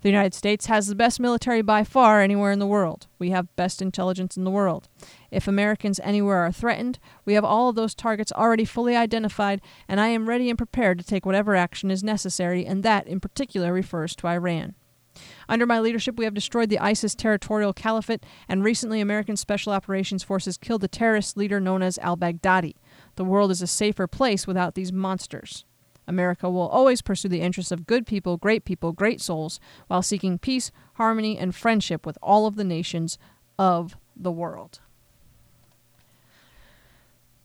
[0.00, 3.06] The United States has the best military by far anywhere in the world.
[3.18, 4.88] We have best intelligence in the world.
[5.30, 10.00] If Americans anywhere are threatened, we have all of those targets already fully identified, and
[10.00, 13.72] I am ready and prepared to take whatever action is necessary, and that in particular
[13.72, 14.74] refers to Iran.
[15.48, 20.22] Under my leadership, we have destroyed the ISIS territorial caliphate, and recently, American Special Operations
[20.22, 22.74] Forces killed the terrorist leader known as al Baghdadi.
[23.14, 25.64] The world is a safer place without these monsters.
[26.08, 30.38] America will always pursue the interests of good people, great people, great souls, while seeking
[30.38, 33.18] peace, harmony, and friendship with all of the nations
[33.58, 34.80] of the world.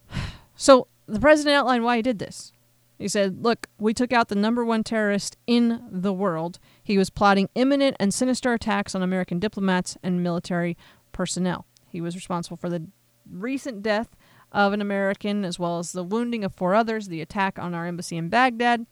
[0.56, 2.54] So, the president outlined why he did this.
[3.02, 6.60] He said, Look, we took out the number one terrorist in the world.
[6.84, 10.78] He was plotting imminent and sinister attacks on American diplomats and military
[11.12, 11.66] personnel.
[11.88, 12.88] He was responsible for the
[13.30, 14.16] recent death
[14.52, 17.88] of an American, as well as the wounding of four others, the attack on our
[17.88, 18.86] embassy in Baghdad.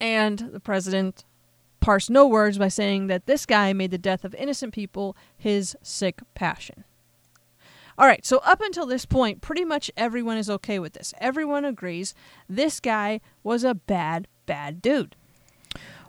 [0.00, 1.24] And the president
[1.78, 5.76] parsed no words by saying that this guy made the death of innocent people his
[5.80, 6.84] sick passion.
[7.96, 11.14] All right, so up until this point, pretty much everyone is okay with this.
[11.18, 12.14] Everyone agrees
[12.48, 15.14] this guy was a bad, bad dude.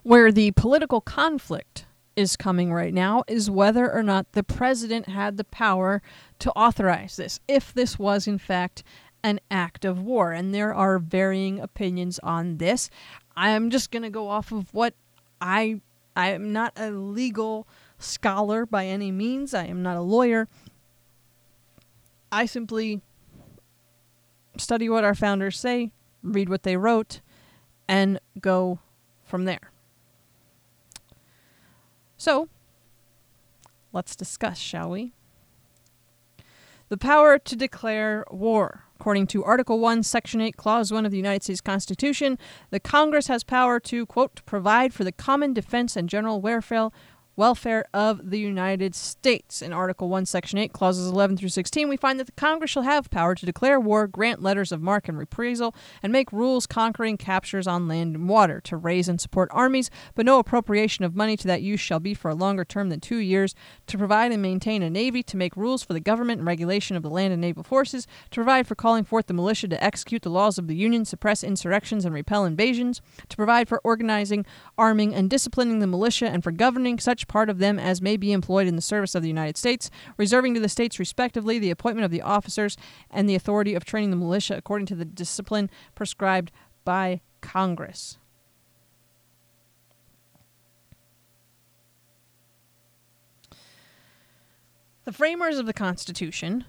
[0.02, 1.86] Where the political conflict
[2.16, 6.02] is coming right now is whether or not the president had the power
[6.40, 8.84] to authorize this, if this was in fact
[9.24, 10.32] an act of war.
[10.32, 12.90] And there are varying opinions on this.
[13.36, 14.94] I'm just going to go off of what
[15.42, 15.82] I
[16.16, 17.68] I am not a legal
[18.00, 19.54] scholar by any means.
[19.54, 20.48] I am not a lawyer.
[22.36, 23.02] I simply
[24.58, 27.22] study what our founders say, read what they wrote,
[27.88, 28.80] and go
[29.24, 29.72] from there.
[32.18, 32.50] So,
[33.94, 35.14] let's discuss, shall we?
[36.90, 38.84] The power to declare war.
[39.00, 42.38] According to Article 1, Section 8, Clause 1 of the United States Constitution,
[42.70, 46.90] the Congress has power to, quote, provide for the common defense and general welfare
[47.38, 49.62] welfare of the United States.
[49.62, 52.84] In Article 1, Section 8, Clauses 11 through 16, we find that the Congress shall
[52.84, 57.18] have power to declare war, grant letters of marque and reprisal, and make rules conquering
[57.18, 61.36] captures on land and water, to raise and support armies, but no appropriation of money
[61.36, 63.54] to that use shall be for a longer term than two years,
[63.88, 67.04] to provide and maintain a navy, to make rules for the government and regulation of
[67.04, 70.30] the land and naval forces, to provide for calling forth the militia to execute the
[70.30, 74.46] laws of the Union, suppress insurrections, and repel invasions, to provide for organizing,
[74.78, 78.32] arming, and disciplining the militia, and for governing such part of them as may be
[78.32, 82.06] employed in the service of the United States, reserving to the states respectively the appointment
[82.06, 82.78] of the officers
[83.10, 86.52] and the authority of training the militia according to the discipline prescribed
[86.84, 88.18] by Congress.
[95.06, 96.66] The framers of the Constitution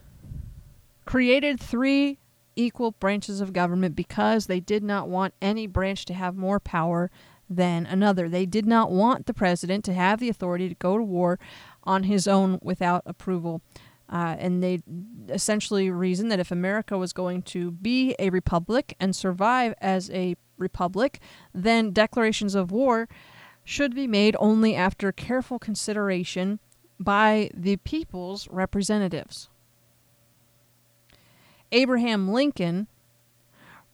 [1.06, 2.18] created three
[2.54, 7.10] equal branches of government because they did not want any branch to have more power
[7.48, 8.28] than another.
[8.28, 11.38] They did not want the president to have the authority to go to war
[11.84, 13.62] on his own without approval.
[14.08, 14.80] Uh, and they
[15.28, 20.36] essentially reasoned that if America was going to be a republic and survive as a
[20.58, 21.20] republic,
[21.52, 23.08] then declarations of war
[23.64, 26.60] should be made only after careful consideration
[27.00, 29.48] by the people's representatives.
[31.72, 32.86] Abraham Lincoln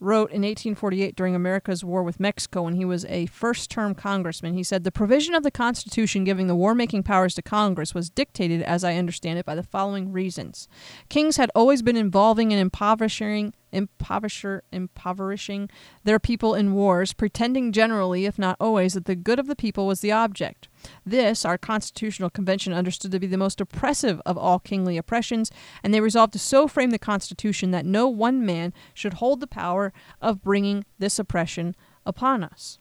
[0.03, 4.53] wrote in 1848 during America's war with Mexico when he was a first term congressman.
[4.53, 8.09] He said, The provision of the Constitution giving the war making powers to Congress was
[8.09, 10.67] dictated, as I understand it, by the following reasons.
[11.09, 15.69] Kings had always been involving and impoverishing impoverisher, impoverishing
[16.03, 19.87] their people in wars, pretending generally, if not always, that the good of the people
[19.87, 20.67] was the object.
[21.05, 25.51] This, our Constitutional Convention understood to be the most oppressive of all kingly oppressions,
[25.83, 29.47] and they resolved to so frame the Constitution that no one man should hold the
[29.47, 32.79] power of bringing this oppression upon us.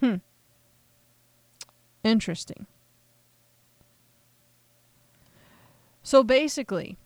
[0.00, 0.16] Hmm.
[2.02, 2.66] Interesting.
[6.02, 6.96] So basically,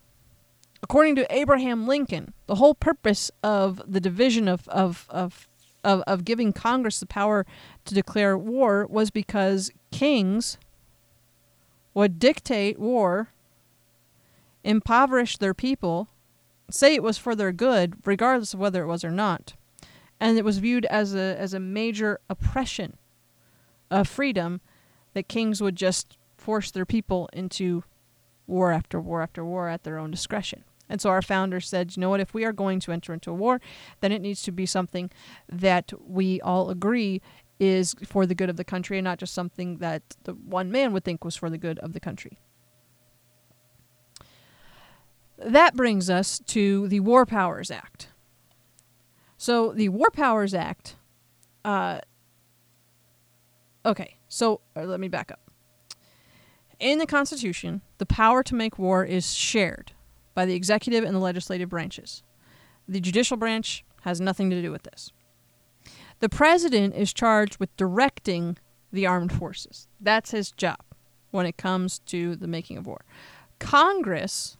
[0.85, 5.49] according to Abraham Lincoln, the whole purpose of the division of, of, of,
[5.82, 7.47] of, of giving Congress the power
[7.87, 10.59] to declare war was because kings
[11.95, 13.30] would dictate war,
[14.62, 16.09] impoverish their people,
[16.70, 19.55] say it was for their good, regardless of whether it was or not.
[20.20, 22.99] And it was viewed as a, as a major oppression
[23.91, 24.61] of freedom
[25.14, 27.85] that kings would just force their people into
[28.47, 30.62] war after war after war at their own discretion.
[30.89, 33.30] And so our founders said, you know what, if we are going to enter into
[33.30, 33.61] a war,
[34.01, 35.11] then it needs to be something
[35.49, 37.22] that we all agree
[37.59, 40.93] is for the good of the country and not just something that the one man
[40.93, 42.39] would think was for the good of the country.
[45.39, 48.09] That brings us to the War Powers Act.
[49.37, 50.97] So the War Powers Act,
[51.64, 52.01] uh,
[53.85, 55.41] okay, so uh, let me back up.
[56.78, 59.93] In the Constitution, the power to make war is shared
[60.35, 62.22] by the executive and the legislative branches.
[62.89, 65.12] The judicial branch has nothing to do with this.
[66.20, 68.59] The president is charged with directing
[68.93, 69.89] the armed forces.
[70.01, 70.80] That's his job
[71.30, 73.05] when it comes to the making of war.
[73.59, 74.57] Congress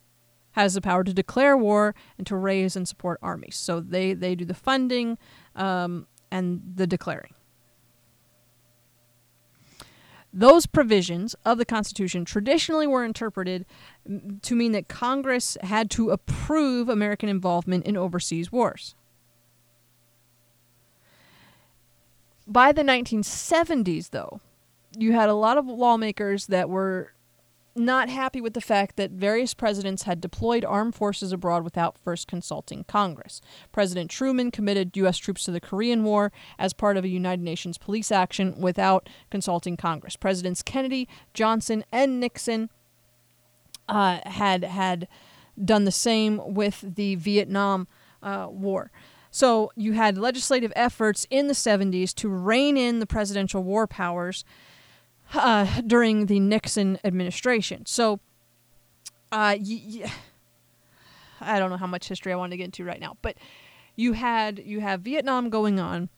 [0.53, 3.57] has the power to declare war and to raise and support armies.
[3.57, 5.19] So they, they do the funding
[5.55, 7.34] um, and the declaring.
[10.37, 13.65] Those provisions of the Constitution traditionally were interpreted
[14.43, 18.97] to mean that Congress had to approve American involvement in overseas wars.
[22.49, 24.41] By the 1970s, though,
[24.99, 27.14] you had a lot of lawmakers that were
[27.77, 32.29] not happy with the fact that various presidents had deployed armed forces abroad without first
[32.29, 33.41] consulting Congress.
[33.73, 35.19] President Truman committed U.S.
[35.19, 39.77] troops to the Korean War as part of a United Nations police action without consulting
[39.77, 40.17] Congress.
[40.17, 42.71] Presidents Kennedy, Johnson, and Nixon
[43.89, 45.09] uh, had had
[45.63, 47.87] done the same with the Vietnam
[48.23, 48.91] uh, War.
[49.31, 54.45] So you had legislative efforts in the 70s to rein in the presidential war powers
[55.33, 57.87] uh, during the Nixon administration.
[57.87, 58.21] So,
[59.33, 60.13] uh, y- y-
[61.41, 63.37] I don't know how much history I want to get into right now, but
[63.97, 66.09] you had you have Vietnam going on.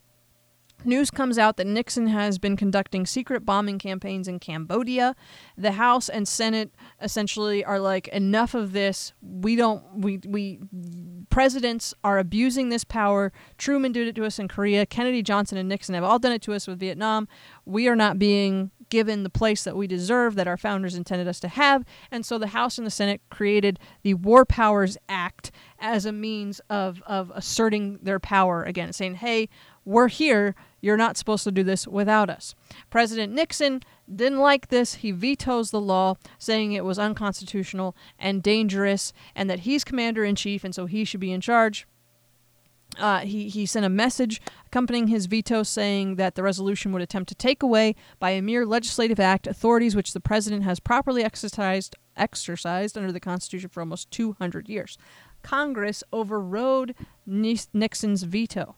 [0.84, 5.16] News comes out that Nixon has been conducting secret bombing campaigns in Cambodia.
[5.56, 9.14] The House and Senate essentially are like, enough of this.
[9.22, 9.82] We don't.
[9.96, 10.60] We we
[11.30, 13.32] presidents are abusing this power.
[13.56, 14.84] Truman did it to us in Korea.
[14.84, 17.26] Kennedy, Johnson, and Nixon have all done it to us with Vietnam.
[17.64, 21.40] We are not being given the place that we deserve, that our founders intended us
[21.40, 21.84] to have.
[22.10, 26.60] And so the House and the Senate created the War Powers Act as a means
[26.70, 29.48] of, of asserting their power again, saying, hey,
[29.84, 30.54] we're here.
[30.80, 32.54] You're not supposed to do this without us.
[32.90, 33.82] President Nixon
[34.12, 34.94] didn't like this.
[34.94, 40.34] He vetoes the law, saying it was unconstitutional and dangerous, and that he's commander in
[40.34, 41.86] chief, and so he should be in charge.
[42.98, 47.28] Uh, he, he sent a message accompanying his veto saying that the resolution would attempt
[47.28, 51.96] to take away, by a mere legislative act, authorities which the president has properly exercised,
[52.16, 54.96] exercised under the Constitution for almost 200 years.
[55.42, 56.94] Congress overrode
[57.26, 58.76] Nixon's veto.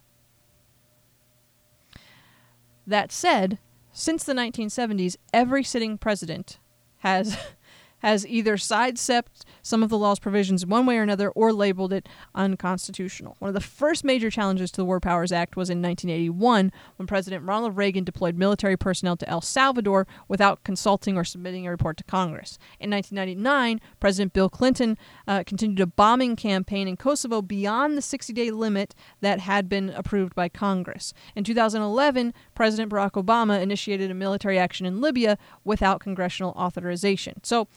[2.86, 3.58] That said,
[3.92, 6.58] since the 1970s, every sitting president
[6.98, 7.38] has
[8.00, 12.08] has either sidestepped some of the law's provisions one way or another or labeled it
[12.34, 13.36] unconstitutional.
[13.38, 17.06] One of the first major challenges to the War Powers Act was in 1981 when
[17.06, 21.96] President Ronald Reagan deployed military personnel to El Salvador without consulting or submitting a report
[21.98, 22.58] to Congress.
[22.80, 24.96] In 1999, President Bill Clinton
[25.26, 29.90] uh, continued a bombing campaign in Kosovo beyond the 60 day limit that had been
[29.90, 31.12] approved by Congress.
[31.34, 37.42] In 2011, President Barack Obama initiated a military action in Libya without congressional authorization.
[37.42, 37.68] So,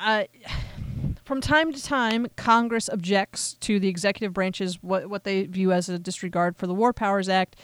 [0.00, 0.24] uh,
[1.24, 5.88] from time to time, Congress objects to the executive branch's what what they view as
[5.88, 7.56] a disregard for the War Powers Act,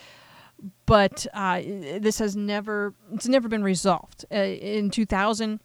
[0.87, 4.25] but uh, this has never it's never been resolved.
[4.33, 5.61] Uh, in 2000,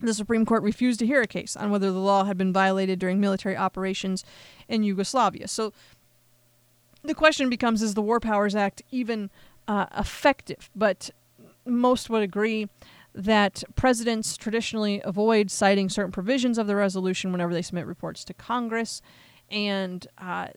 [0.00, 2.98] the Supreme Court refused to hear a case on whether the law had been violated
[2.98, 4.24] during military operations
[4.68, 5.48] in Yugoslavia.
[5.48, 5.72] So
[7.02, 9.30] the question becomes: Is the War Powers Act even
[9.66, 10.70] uh, effective?
[10.76, 11.10] But
[11.66, 12.68] most would agree
[13.14, 18.34] that presidents traditionally avoid citing certain provisions of the resolution whenever they submit reports to
[18.34, 19.00] Congress,
[19.50, 20.48] and uh,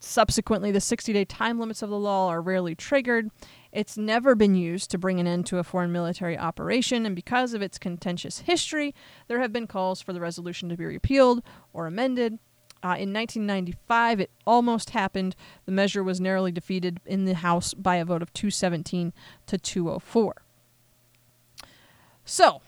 [0.00, 3.30] subsequently, the 60 day time limits of the law are rarely triggered.
[3.70, 7.54] It's never been used to bring an end to a foreign military operation, and because
[7.54, 8.94] of its contentious history,
[9.28, 11.42] there have been calls for the resolution to be repealed
[11.72, 12.38] or amended.
[12.84, 15.36] Uh, in 1995, it almost happened.
[15.66, 19.12] The measure was narrowly defeated in the House by a vote of 217
[19.46, 20.42] to 204.
[22.24, 22.60] So,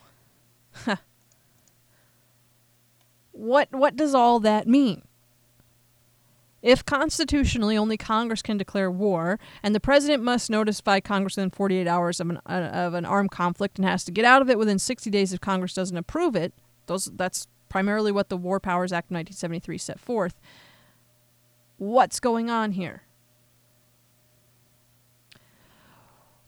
[3.31, 5.03] what what does all that mean?
[6.61, 11.87] If constitutionally only Congress can declare war, and the president must notify Congress within 48
[11.87, 14.57] hours of an, uh, of an armed conflict and has to get out of it
[14.57, 16.53] within 60 days if Congress doesn't approve it,
[16.87, 20.41] those that's primarily what the War Powers Act of 1973 set forth.
[21.77, 23.03] What's going on here?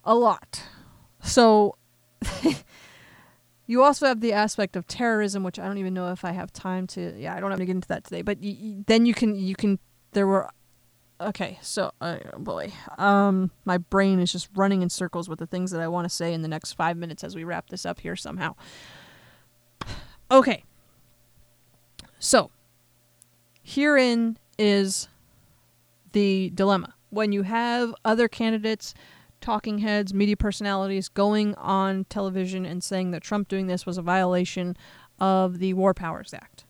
[0.03, 0.64] A lot.
[1.22, 1.76] So
[3.68, 6.51] You also have the aspect of terrorism, which I don't even know if I have
[6.53, 7.13] time to.
[7.18, 8.22] Yeah, I don't have to get into that today.
[8.22, 9.78] But y- y- then you can you can.
[10.13, 10.49] There were.
[11.20, 15.72] Okay, so uh, boy, um, my brain is just running in circles with the things
[15.72, 17.99] that I want to say in the next five minutes as we wrap this up
[17.99, 18.55] here somehow.
[20.30, 20.63] Okay.
[22.20, 22.51] So,
[23.63, 25.07] herein is
[26.11, 26.93] the dilemma.
[27.09, 28.93] When you have other candidates
[29.41, 34.01] talking heads, media personalities going on television and saying that Trump doing this was a
[34.01, 34.75] violation
[35.19, 36.65] of the War Powers Act.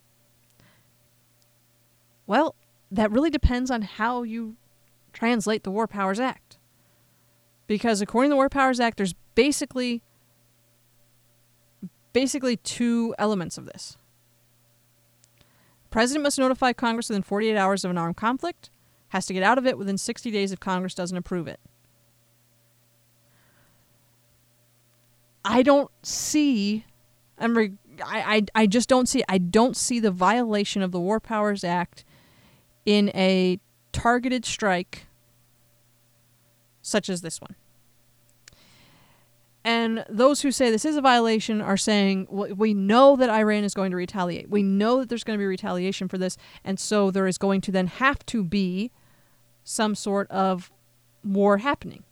[2.26, 2.56] Well,
[2.92, 4.56] that really depends on how you
[5.14, 6.58] translate the War Powers Act.
[7.66, 10.02] Because according to the War Powers Act, there's basically
[12.14, 13.98] basically two elements of this.
[15.90, 18.72] President must notify Congress within 48 hours of an armed conflict,
[19.10, 21.60] has to get out of it within 60 days if Congress doesn't approve it.
[25.48, 26.86] I don't see.
[27.38, 27.72] I'm re,
[28.04, 29.24] I, I I just don't see.
[29.30, 32.04] I don't see the violation of the War Powers Act
[32.86, 33.60] in a
[33.92, 35.08] targeted strike
[36.82, 37.56] such as this one.
[39.64, 43.66] And those who say this is a violation are saying, well, we know that Iran
[43.66, 44.50] is going to retaliate.
[44.50, 46.38] We know that there's going to be retaliation for this.
[46.64, 48.92] And so there is going to then have to be
[49.66, 50.72] some sort of
[51.22, 52.06] war happening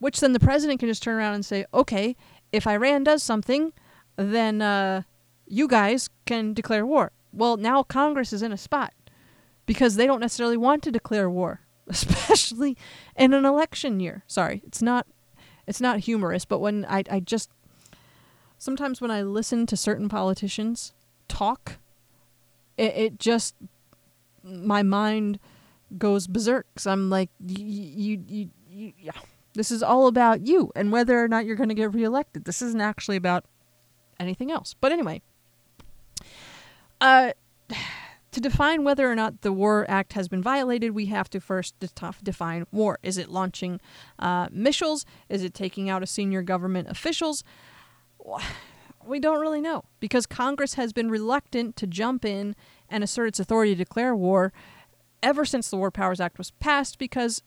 [0.00, 2.16] which then the president can just turn around and say, okay,
[2.50, 3.72] if Iran does something,
[4.16, 5.02] then uh,
[5.46, 7.12] you guys can declare war.
[7.32, 8.92] Well, now Congress is in a spot
[9.66, 12.76] because they don't necessarily want to declare war, especially
[13.14, 14.24] in an election year.
[14.26, 15.06] Sorry, it's not
[15.66, 17.50] it's not humorous, but when I I just
[18.58, 20.92] sometimes when I listen to certain politicians
[21.28, 21.78] talk,
[22.76, 23.54] it, it just
[24.42, 25.38] my mind
[25.98, 26.66] goes berserk.
[26.78, 27.64] So I'm like, you,
[28.26, 29.12] you, you, yeah.
[29.60, 32.46] This is all about you and whether or not you're going to get reelected.
[32.46, 33.44] This isn't actually about
[34.18, 34.74] anything else.
[34.80, 35.20] But anyway,
[36.98, 37.32] uh,
[38.30, 41.74] to define whether or not the War Act has been violated, we have to first
[41.78, 42.98] define war.
[43.02, 43.82] Is it launching
[44.18, 45.04] uh, missiles?
[45.28, 47.44] Is it taking out a senior government officials?
[49.06, 52.54] We don't really know because Congress has been reluctant to jump in
[52.90, 54.52] and assert its authority to declare war
[55.22, 57.42] ever since the War Powers Act was passed because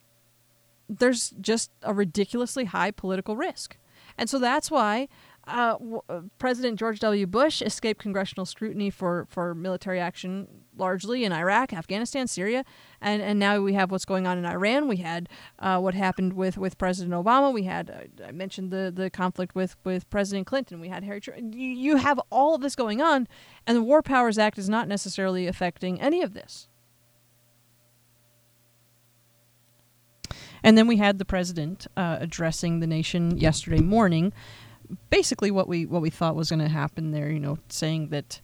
[0.89, 3.77] there's just a ridiculously high political risk.
[4.17, 5.07] And so that's why
[5.47, 7.27] uh, w- uh, President George W.
[7.27, 12.63] Bush escaped congressional scrutiny for, for military action largely in Iraq, Afghanistan, Syria,
[13.01, 14.87] and, and now we have what's going on in Iran.
[14.87, 15.29] We had
[15.59, 17.53] uh, what happened with, with President Obama.
[17.53, 20.79] We had uh, I mentioned the, the conflict with, with President Clinton.
[20.79, 21.19] We had Harry.
[21.21, 23.27] Tr- you, you have all of this going on,
[23.67, 26.69] and the War Powers Act is not necessarily affecting any of this.
[30.63, 34.31] And then we had the president uh, addressing the nation yesterday morning,
[35.09, 37.29] basically what we what we thought was going to happen there.
[37.29, 38.39] You know, saying that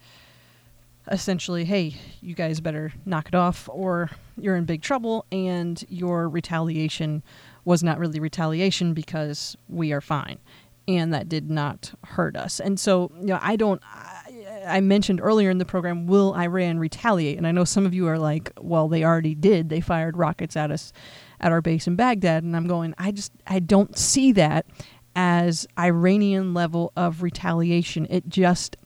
[1.09, 6.27] essentially, hey, you guys better knock it off, or you're in big trouble, and your
[6.29, 7.23] retaliation
[7.65, 10.39] was not really retaliation because we are fine,
[10.87, 12.59] and that did not hurt us.
[12.59, 13.81] And so, you know, I don't.
[14.67, 17.37] I mentioned earlier in the program, will Iran retaliate?
[17.37, 19.69] And I know some of you are like, well, they already did.
[19.69, 20.91] They fired rockets at us
[21.39, 22.43] at our base in Baghdad.
[22.43, 24.65] And I'm going, I just, I don't see that
[25.15, 28.07] as Iranian level of retaliation.
[28.09, 28.77] It just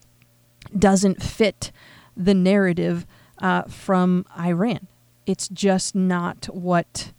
[0.76, 1.70] doesn't fit
[2.16, 3.06] the narrative
[3.40, 4.86] uh, from Iran.
[5.26, 7.12] It's just not what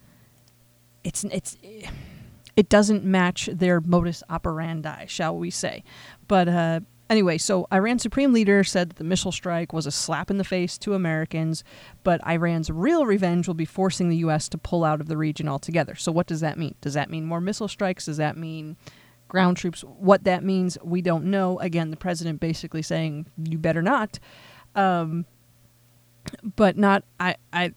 [1.03, 1.57] it's it's
[2.55, 5.83] it doesn't match their modus operandi, shall we say?
[6.27, 6.79] But uh,
[7.09, 10.43] Anyway, so Iran's supreme leader said that the missile strike was a slap in the
[10.43, 11.63] face to Americans,
[12.03, 14.49] but Iran's real revenge will be forcing the U.S.
[14.49, 15.93] to pull out of the region altogether.
[15.93, 16.75] So, what does that mean?
[16.81, 18.05] Does that mean more missile strikes?
[18.05, 18.75] Does that mean
[19.27, 19.81] ground troops?
[19.81, 21.59] What that means, we don't know.
[21.59, 24.17] Again, the president basically saying, you better not.
[24.73, 25.25] Um,
[26.55, 27.73] but not, I, I,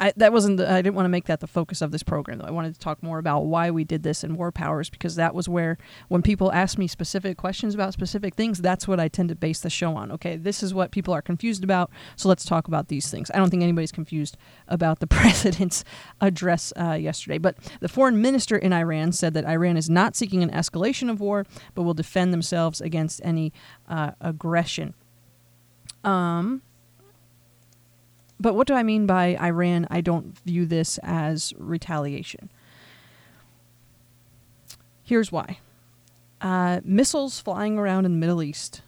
[0.00, 2.38] I, that wasn't the, I didn't want to make that the focus of this program
[2.38, 2.46] though.
[2.46, 5.34] I wanted to talk more about why we did this in War Powers because that
[5.34, 5.76] was where
[6.08, 9.60] when people ask me specific questions about specific things, that's what I tend to base
[9.60, 10.10] the show on.
[10.12, 13.30] Okay, this is what people are confused about, so let's talk about these things.
[13.34, 14.38] I don't think anybody's confused
[14.68, 15.84] about the president's
[16.20, 20.42] address uh, yesterday, but the foreign minister in Iran said that Iran is not seeking
[20.42, 21.44] an escalation of war,
[21.74, 23.52] but will defend themselves against any
[23.86, 24.94] uh, aggression.
[26.04, 26.62] Um,
[28.40, 29.86] but what do I mean by Iran?
[29.90, 32.50] I don't view this as retaliation.
[35.02, 35.58] Here's why
[36.40, 38.82] uh, missiles flying around in the Middle East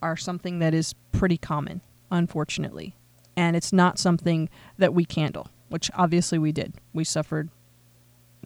[0.00, 2.94] are something that is pretty common, unfortunately.
[3.36, 4.48] And it's not something
[4.78, 6.74] that we handle, which obviously we did.
[6.92, 7.48] We suffered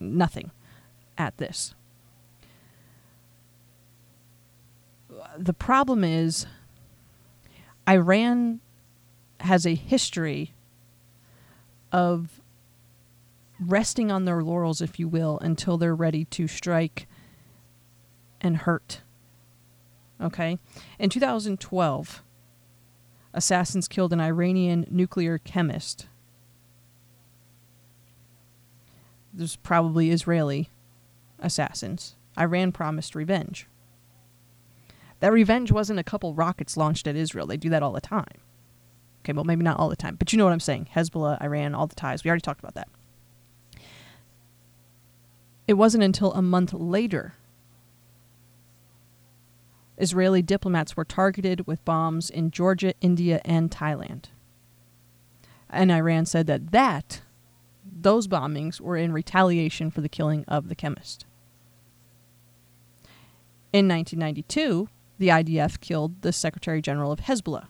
[0.00, 0.50] nothing
[1.18, 1.74] at this.
[5.36, 6.46] The problem is,
[7.88, 8.60] Iran
[9.42, 10.54] has a history
[11.90, 12.40] of
[13.60, 17.06] resting on their laurels, if you will, until they're ready to strike
[18.40, 19.02] and hurt.
[20.20, 20.58] Okay?
[20.98, 22.22] In 2012,
[23.32, 26.06] assassins killed an Iranian nuclear chemist.
[29.32, 30.70] There's probably Israeli
[31.38, 32.16] assassins.
[32.38, 33.66] Iran promised revenge.
[35.20, 37.46] That revenge wasn't a couple rockets launched at Israel.
[37.46, 38.40] They do that all the time.
[39.22, 40.88] Okay, well, maybe not all the time, but you know what I'm saying.
[40.94, 42.24] Hezbollah, Iran, all the ties.
[42.24, 42.88] We already talked about that.
[45.68, 47.34] It wasn't until a month later
[50.02, 54.24] Israeli diplomats were targeted with bombs in Georgia, India, and Thailand.
[55.70, 57.22] And Iran said that that
[57.84, 61.24] those bombings were in retaliation for the killing of the chemist.
[63.72, 67.68] In 1992, the IDF killed the Secretary General of Hezbollah.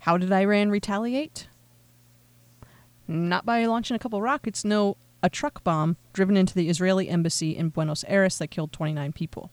[0.00, 1.48] How did Iran retaliate?
[3.06, 7.56] Not by launching a couple rockets, no, a truck bomb driven into the Israeli embassy
[7.56, 9.50] in Buenos Aires that killed 29 people.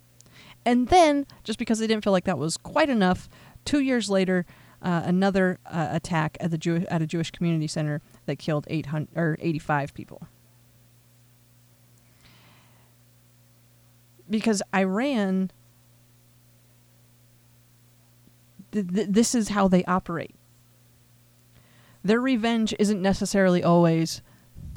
[0.65, 3.27] And then, just because they didn't feel like that was quite enough,
[3.65, 4.45] two years later,
[4.81, 9.09] uh, another uh, attack at the Jew- at a Jewish community center that killed 800
[9.17, 10.27] or 85 people.
[14.29, 15.51] Because Iran,
[18.71, 20.36] th- th- this is how they operate
[22.07, 24.21] their revenge isn't necessarily always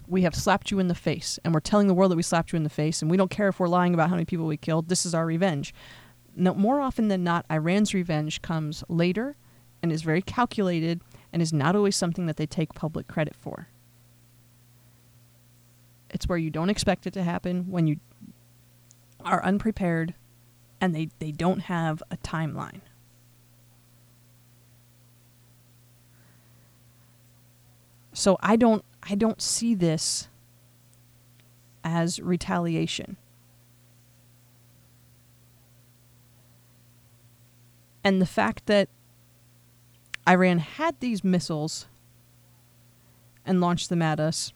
[0.09, 2.53] we have slapped you in the face and we're telling the world that we slapped
[2.53, 4.47] you in the face and we don't care if we're lying about how many people
[4.47, 4.89] we killed.
[4.89, 5.73] This is our revenge.
[6.35, 9.37] No, more often than not, Iran's revenge comes later
[9.81, 11.01] and is very calculated
[11.33, 13.69] and is not always something that they take public credit for.
[16.11, 18.01] It's where you don't expect it to happen, when you
[19.25, 20.15] are unprepared,
[20.81, 22.81] and they, they don't have a timeline.
[28.21, 30.29] So I don't I don't see this
[31.83, 33.17] as retaliation.
[38.05, 38.91] And the fact that
[40.29, 41.87] Iran had these missiles
[43.47, 44.53] and launched them at us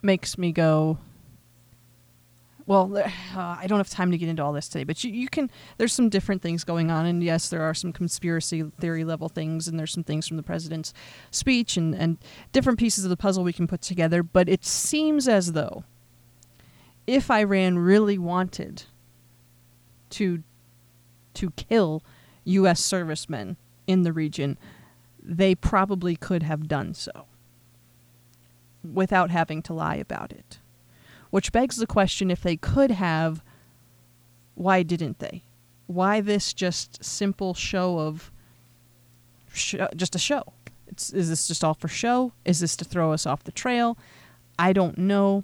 [0.00, 0.96] makes me go,
[2.66, 5.28] well, uh, I don't have time to get into all this today, but you, you
[5.28, 5.50] can.
[5.76, 9.68] There's some different things going on, and yes, there are some conspiracy theory level things,
[9.68, 10.92] and there's some things from the president's
[11.30, 12.18] speech, and and
[12.52, 14.22] different pieces of the puzzle we can put together.
[14.22, 15.84] But it seems as though
[17.06, 18.84] if Iran really wanted
[20.10, 20.42] to
[21.34, 22.02] to kill
[22.44, 22.80] U.S.
[22.80, 23.56] servicemen
[23.86, 24.56] in the region,
[25.22, 27.26] they probably could have done so
[28.84, 30.58] without having to lie about it.
[31.34, 33.42] Which begs the question if they could have,
[34.54, 35.42] why didn't they?
[35.88, 38.30] Why this just simple show of
[39.52, 40.52] sh- just a show?
[40.86, 42.30] It's, is this just all for show?
[42.44, 43.98] Is this to throw us off the trail?
[44.60, 45.42] I don't know.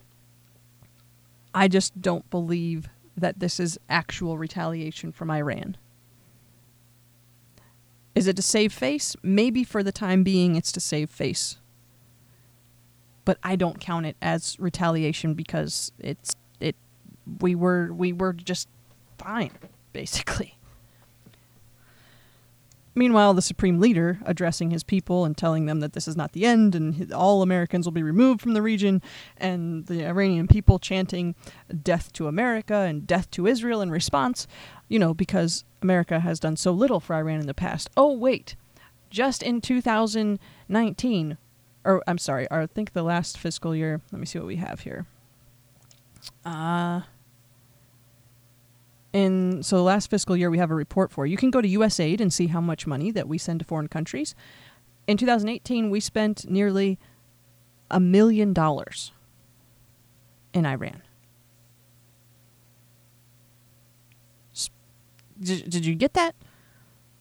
[1.52, 5.76] I just don't believe that this is actual retaliation from Iran.
[8.14, 9.16] Is it to save face?
[9.24, 11.56] Maybe for the time being, it's to save face
[13.30, 16.74] but I don't count it as retaliation because it's it
[17.38, 18.66] we were we were just
[19.18, 19.52] fine
[19.92, 20.56] basically.
[22.92, 26.44] Meanwhile, the supreme leader addressing his people and telling them that this is not the
[26.44, 29.00] end and all Americans will be removed from the region,
[29.36, 31.36] and the Iranian people chanting
[31.84, 34.48] death to America and death to Israel in response,
[34.88, 37.90] you know, because America has done so little for Iran in the past.
[37.96, 38.56] Oh, wait,
[39.08, 41.38] just in 2019,
[41.84, 44.00] or I'm sorry, I think the last fiscal year.
[44.12, 45.06] Let me see what we have here.
[46.44, 47.02] Uh
[49.12, 51.26] in so last fiscal year we have a report for.
[51.26, 53.88] You can go to USAID and see how much money that we send to foreign
[53.88, 54.34] countries.
[55.06, 56.98] In 2018, we spent nearly
[57.90, 59.10] a million dollars
[60.52, 61.02] in Iran.
[65.40, 66.34] Did, did you get that?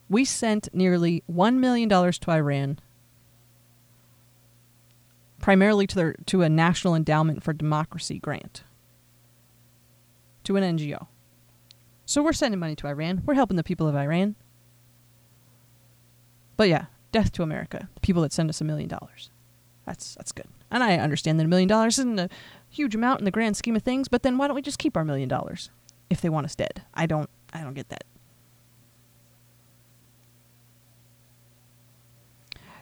[0.10, 2.80] We sent nearly $1 million to Iran
[5.50, 8.62] primarily to, their, to a National Endowment for Democracy grant,
[10.44, 11.08] to an NGO.
[12.06, 13.24] So we're sending money to Iran.
[13.26, 14.36] We're helping the people of Iran.
[16.56, 17.90] But yeah, death to America.
[17.96, 19.32] The people that send us a million dollars.
[19.88, 20.46] That's that's good.
[20.70, 22.30] And I understand that a million dollars isn't a
[22.70, 24.96] huge amount in the grand scheme of things, but then why don't we just keep
[24.96, 25.72] our million dollars
[26.12, 26.84] if they want us dead?
[26.94, 28.04] I don't I don't get that.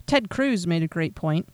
[0.06, 1.48] Ted Cruz made a great point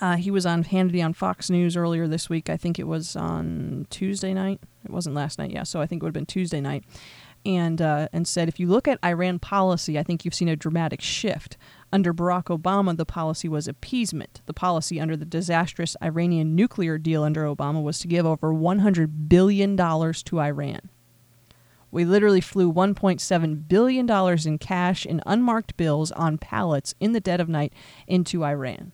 [0.00, 2.50] uh, he was on Hannity on Fox News earlier this week.
[2.50, 4.60] I think it was on Tuesday night.
[4.84, 5.64] It wasn't last night, yeah.
[5.64, 6.84] So I think it would have been Tuesday night,
[7.44, 10.56] and uh, and said if you look at Iran policy, I think you've seen a
[10.56, 11.56] dramatic shift.
[11.92, 14.42] Under Barack Obama, the policy was appeasement.
[14.46, 19.28] The policy under the disastrous Iranian nuclear deal under Obama was to give over 100
[19.28, 20.90] billion dollars to Iran.
[21.90, 24.10] We literally flew $1.7 billion
[24.46, 27.72] in cash in unmarked bills on pallets in the dead of night
[28.06, 28.92] into Iran.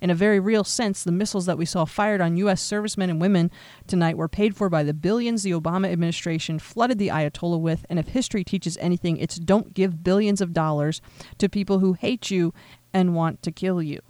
[0.00, 2.62] In a very real sense, the missiles that we saw fired on U.S.
[2.62, 3.50] servicemen and women
[3.86, 7.98] tonight were paid for by the billions the Obama administration flooded the Ayatollah with, and
[7.98, 11.00] if history teaches anything, it's don't give billions of dollars
[11.38, 12.54] to people who hate you
[12.92, 14.00] and want to kill you.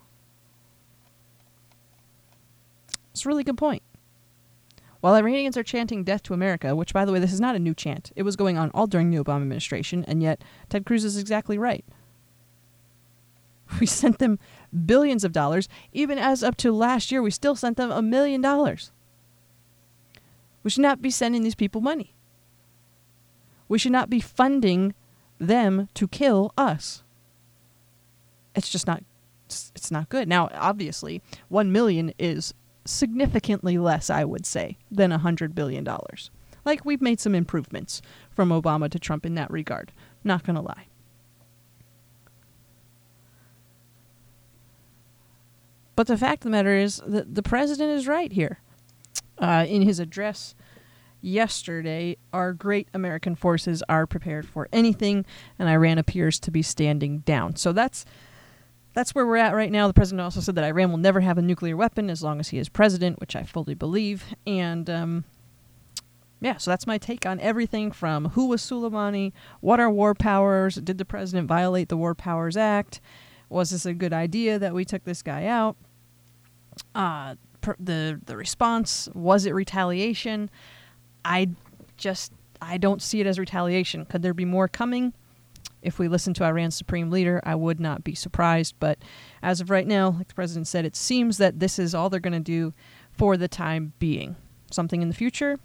[3.12, 3.82] It's a really good point.
[5.01, 7.61] While Iranians are chanting death to America, which, by the way, this is not a
[7.61, 11.05] new chant, it was going on all during the Obama administration, and yet Ted Cruz
[11.05, 11.84] is exactly right.
[13.80, 14.39] We sent them
[14.87, 15.69] billions of dollars.
[15.93, 18.93] Even as up to last year, we still sent them a million dollars.
[20.62, 22.14] We should not be sending these people money.
[23.69, 24.95] We should not be funding
[25.39, 27.03] them to kill us.
[28.55, 29.05] It's just not
[29.47, 30.29] it's not good.
[30.29, 32.53] Now, obviously, 1 million is
[32.85, 36.31] significantly less, I would say, than a 100 billion dollars.
[36.64, 39.93] Like we've made some improvements from Obama to Trump in that regard.
[40.23, 40.87] Not going to lie.
[45.99, 48.61] But the fact of the matter is that the president is right here.
[49.36, 50.55] Uh, in his address
[51.20, 55.26] yesterday, our great American forces are prepared for anything,
[55.59, 57.57] and Iran appears to be standing down.
[57.57, 58.05] So that's
[58.94, 59.88] that's where we're at right now.
[59.88, 62.51] The president also said that Iran will never have a nuclear weapon as long as
[62.51, 64.22] he is president, which I fully believe.
[64.46, 65.24] And um,
[66.40, 70.76] yeah, so that's my take on everything from who was Soleimani, what are war powers,
[70.76, 73.01] did the president violate the War Powers Act,
[73.49, 75.76] was this a good idea that we took this guy out?
[76.95, 80.51] Uh, per- the the response was it retaliation?
[81.24, 81.51] I
[81.97, 84.05] just I don't see it as retaliation.
[84.05, 85.12] Could there be more coming?
[85.83, 88.74] if we listen to Iran's supreme leader, I would not be surprised.
[88.81, 88.99] But
[89.43, 92.20] as of right now, like the president said, it seems that this is all they're
[92.20, 92.72] going to do
[93.12, 94.37] for the time being.
[94.70, 95.59] Something in the future,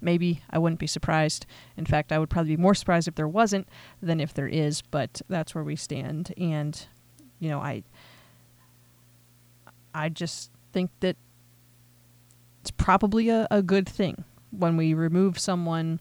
[0.00, 1.46] maybe I wouldn't be surprised.
[1.76, 3.68] In fact, I would probably be more surprised if there wasn't
[4.00, 4.82] than if there is.
[4.82, 6.86] But that's where we stand, and
[7.38, 7.82] you know, I,
[9.94, 11.16] I just think that
[12.60, 16.00] it's probably a, a good thing when we remove someone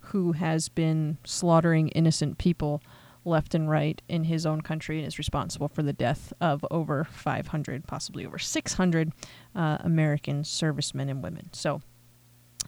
[0.00, 2.80] who has been slaughtering innocent people
[3.24, 7.04] left and right in his own country and is responsible for the death of over
[7.04, 9.12] 500, possibly over 600
[9.54, 11.50] uh, American servicemen and women.
[11.52, 11.82] So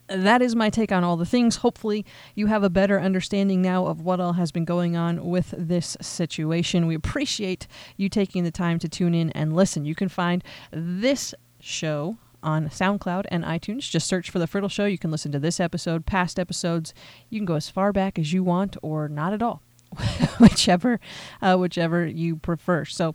[0.09, 1.57] that is my take on all the things.
[1.57, 2.05] Hopefully,
[2.35, 5.95] you have a better understanding now of what all has been going on with this
[6.01, 6.87] situation.
[6.87, 9.85] We appreciate you taking the time to tune in and listen.
[9.85, 13.89] You can find this show on SoundCloud and iTunes.
[13.89, 14.85] Just search for The Friddle Show.
[14.85, 16.93] You can listen to this episode, past episodes.
[17.29, 19.61] You can go as far back as you want or not at all,
[20.39, 20.99] whichever,
[21.41, 22.85] uh, whichever you prefer.
[22.85, 23.13] So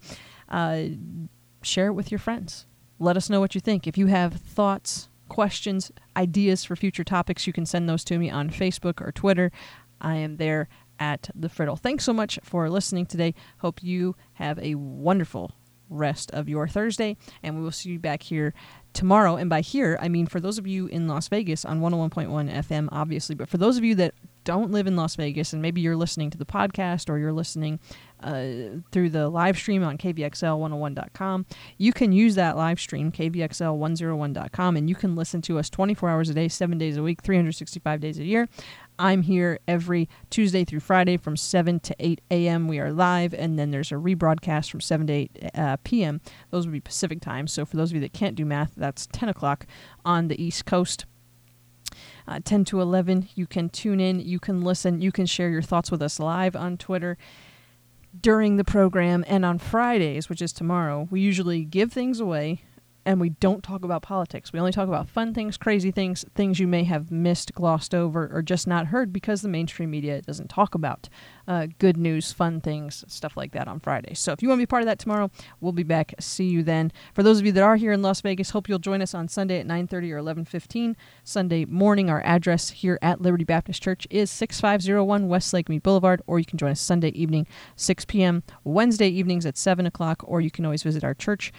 [0.48, 0.84] uh,
[1.62, 2.66] share it with your friends.
[2.98, 3.86] Let us know what you think.
[3.86, 8.30] If you have thoughts, questions, ideas for future topics, you can send those to me
[8.30, 9.50] on Facebook or Twitter.
[10.00, 10.68] I am there
[11.00, 11.76] at The Friddle.
[11.76, 13.34] Thanks so much for listening today.
[13.58, 15.50] Hope you have a wonderful
[15.90, 18.54] rest of your Thursday, and we will see you back here
[18.92, 19.34] tomorrow.
[19.34, 22.88] And by here, I mean for those of you in Las Vegas on 101.1 FM,
[22.92, 24.14] obviously, but for those of you that
[24.44, 27.80] don't live in Las Vegas and maybe you're listening to the podcast or you're listening
[28.24, 31.46] uh, through the live stream on kvxl101.com,
[31.78, 36.30] you can use that live stream, kvxl101.com, and you can listen to us 24 hours
[36.30, 38.48] a day, seven days a week, 365 days a year.
[38.98, 42.68] I'm here every Tuesday through Friday from 7 to 8 a.m.
[42.68, 46.20] We are live, and then there's a rebroadcast from 7 to 8 uh, p.m.
[46.50, 47.48] Those would be Pacific time.
[47.48, 49.66] So for those of you that can't do math, that's 10 o'clock
[50.04, 51.06] on the East Coast.
[52.26, 55.62] Uh, 10 to 11, you can tune in, you can listen, you can share your
[55.62, 57.18] thoughts with us live on Twitter
[58.20, 59.24] during the program.
[59.26, 62.62] And on Fridays, which is tomorrow, we usually give things away
[63.06, 64.52] and we don't talk about politics.
[64.52, 68.30] We only talk about fun things, crazy things, things you may have missed, glossed over,
[68.32, 71.08] or just not heard because the mainstream media doesn't talk about
[71.46, 74.14] uh, good news, fun things, stuff like that on Friday.
[74.14, 75.30] So if you want to be part of that tomorrow,
[75.60, 76.14] we'll be back.
[76.20, 76.92] See you then.
[77.14, 79.28] For those of you that are here in Las Vegas, hope you'll join us on
[79.28, 82.10] Sunday at 9:30 or 11:15 Sunday morning.
[82.10, 86.44] Our address here at Liberty Baptist Church is 6501 West Lake Mead Boulevard, or you
[86.44, 88.42] can join us Sunday evening, 6 p.m.
[88.64, 91.52] Wednesday evenings at 7 o'clock, or you can always visit our church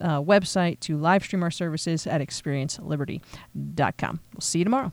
[0.00, 4.20] uh, website to live stream our services at experienceliberty.com.
[4.32, 4.92] We'll see you tomorrow.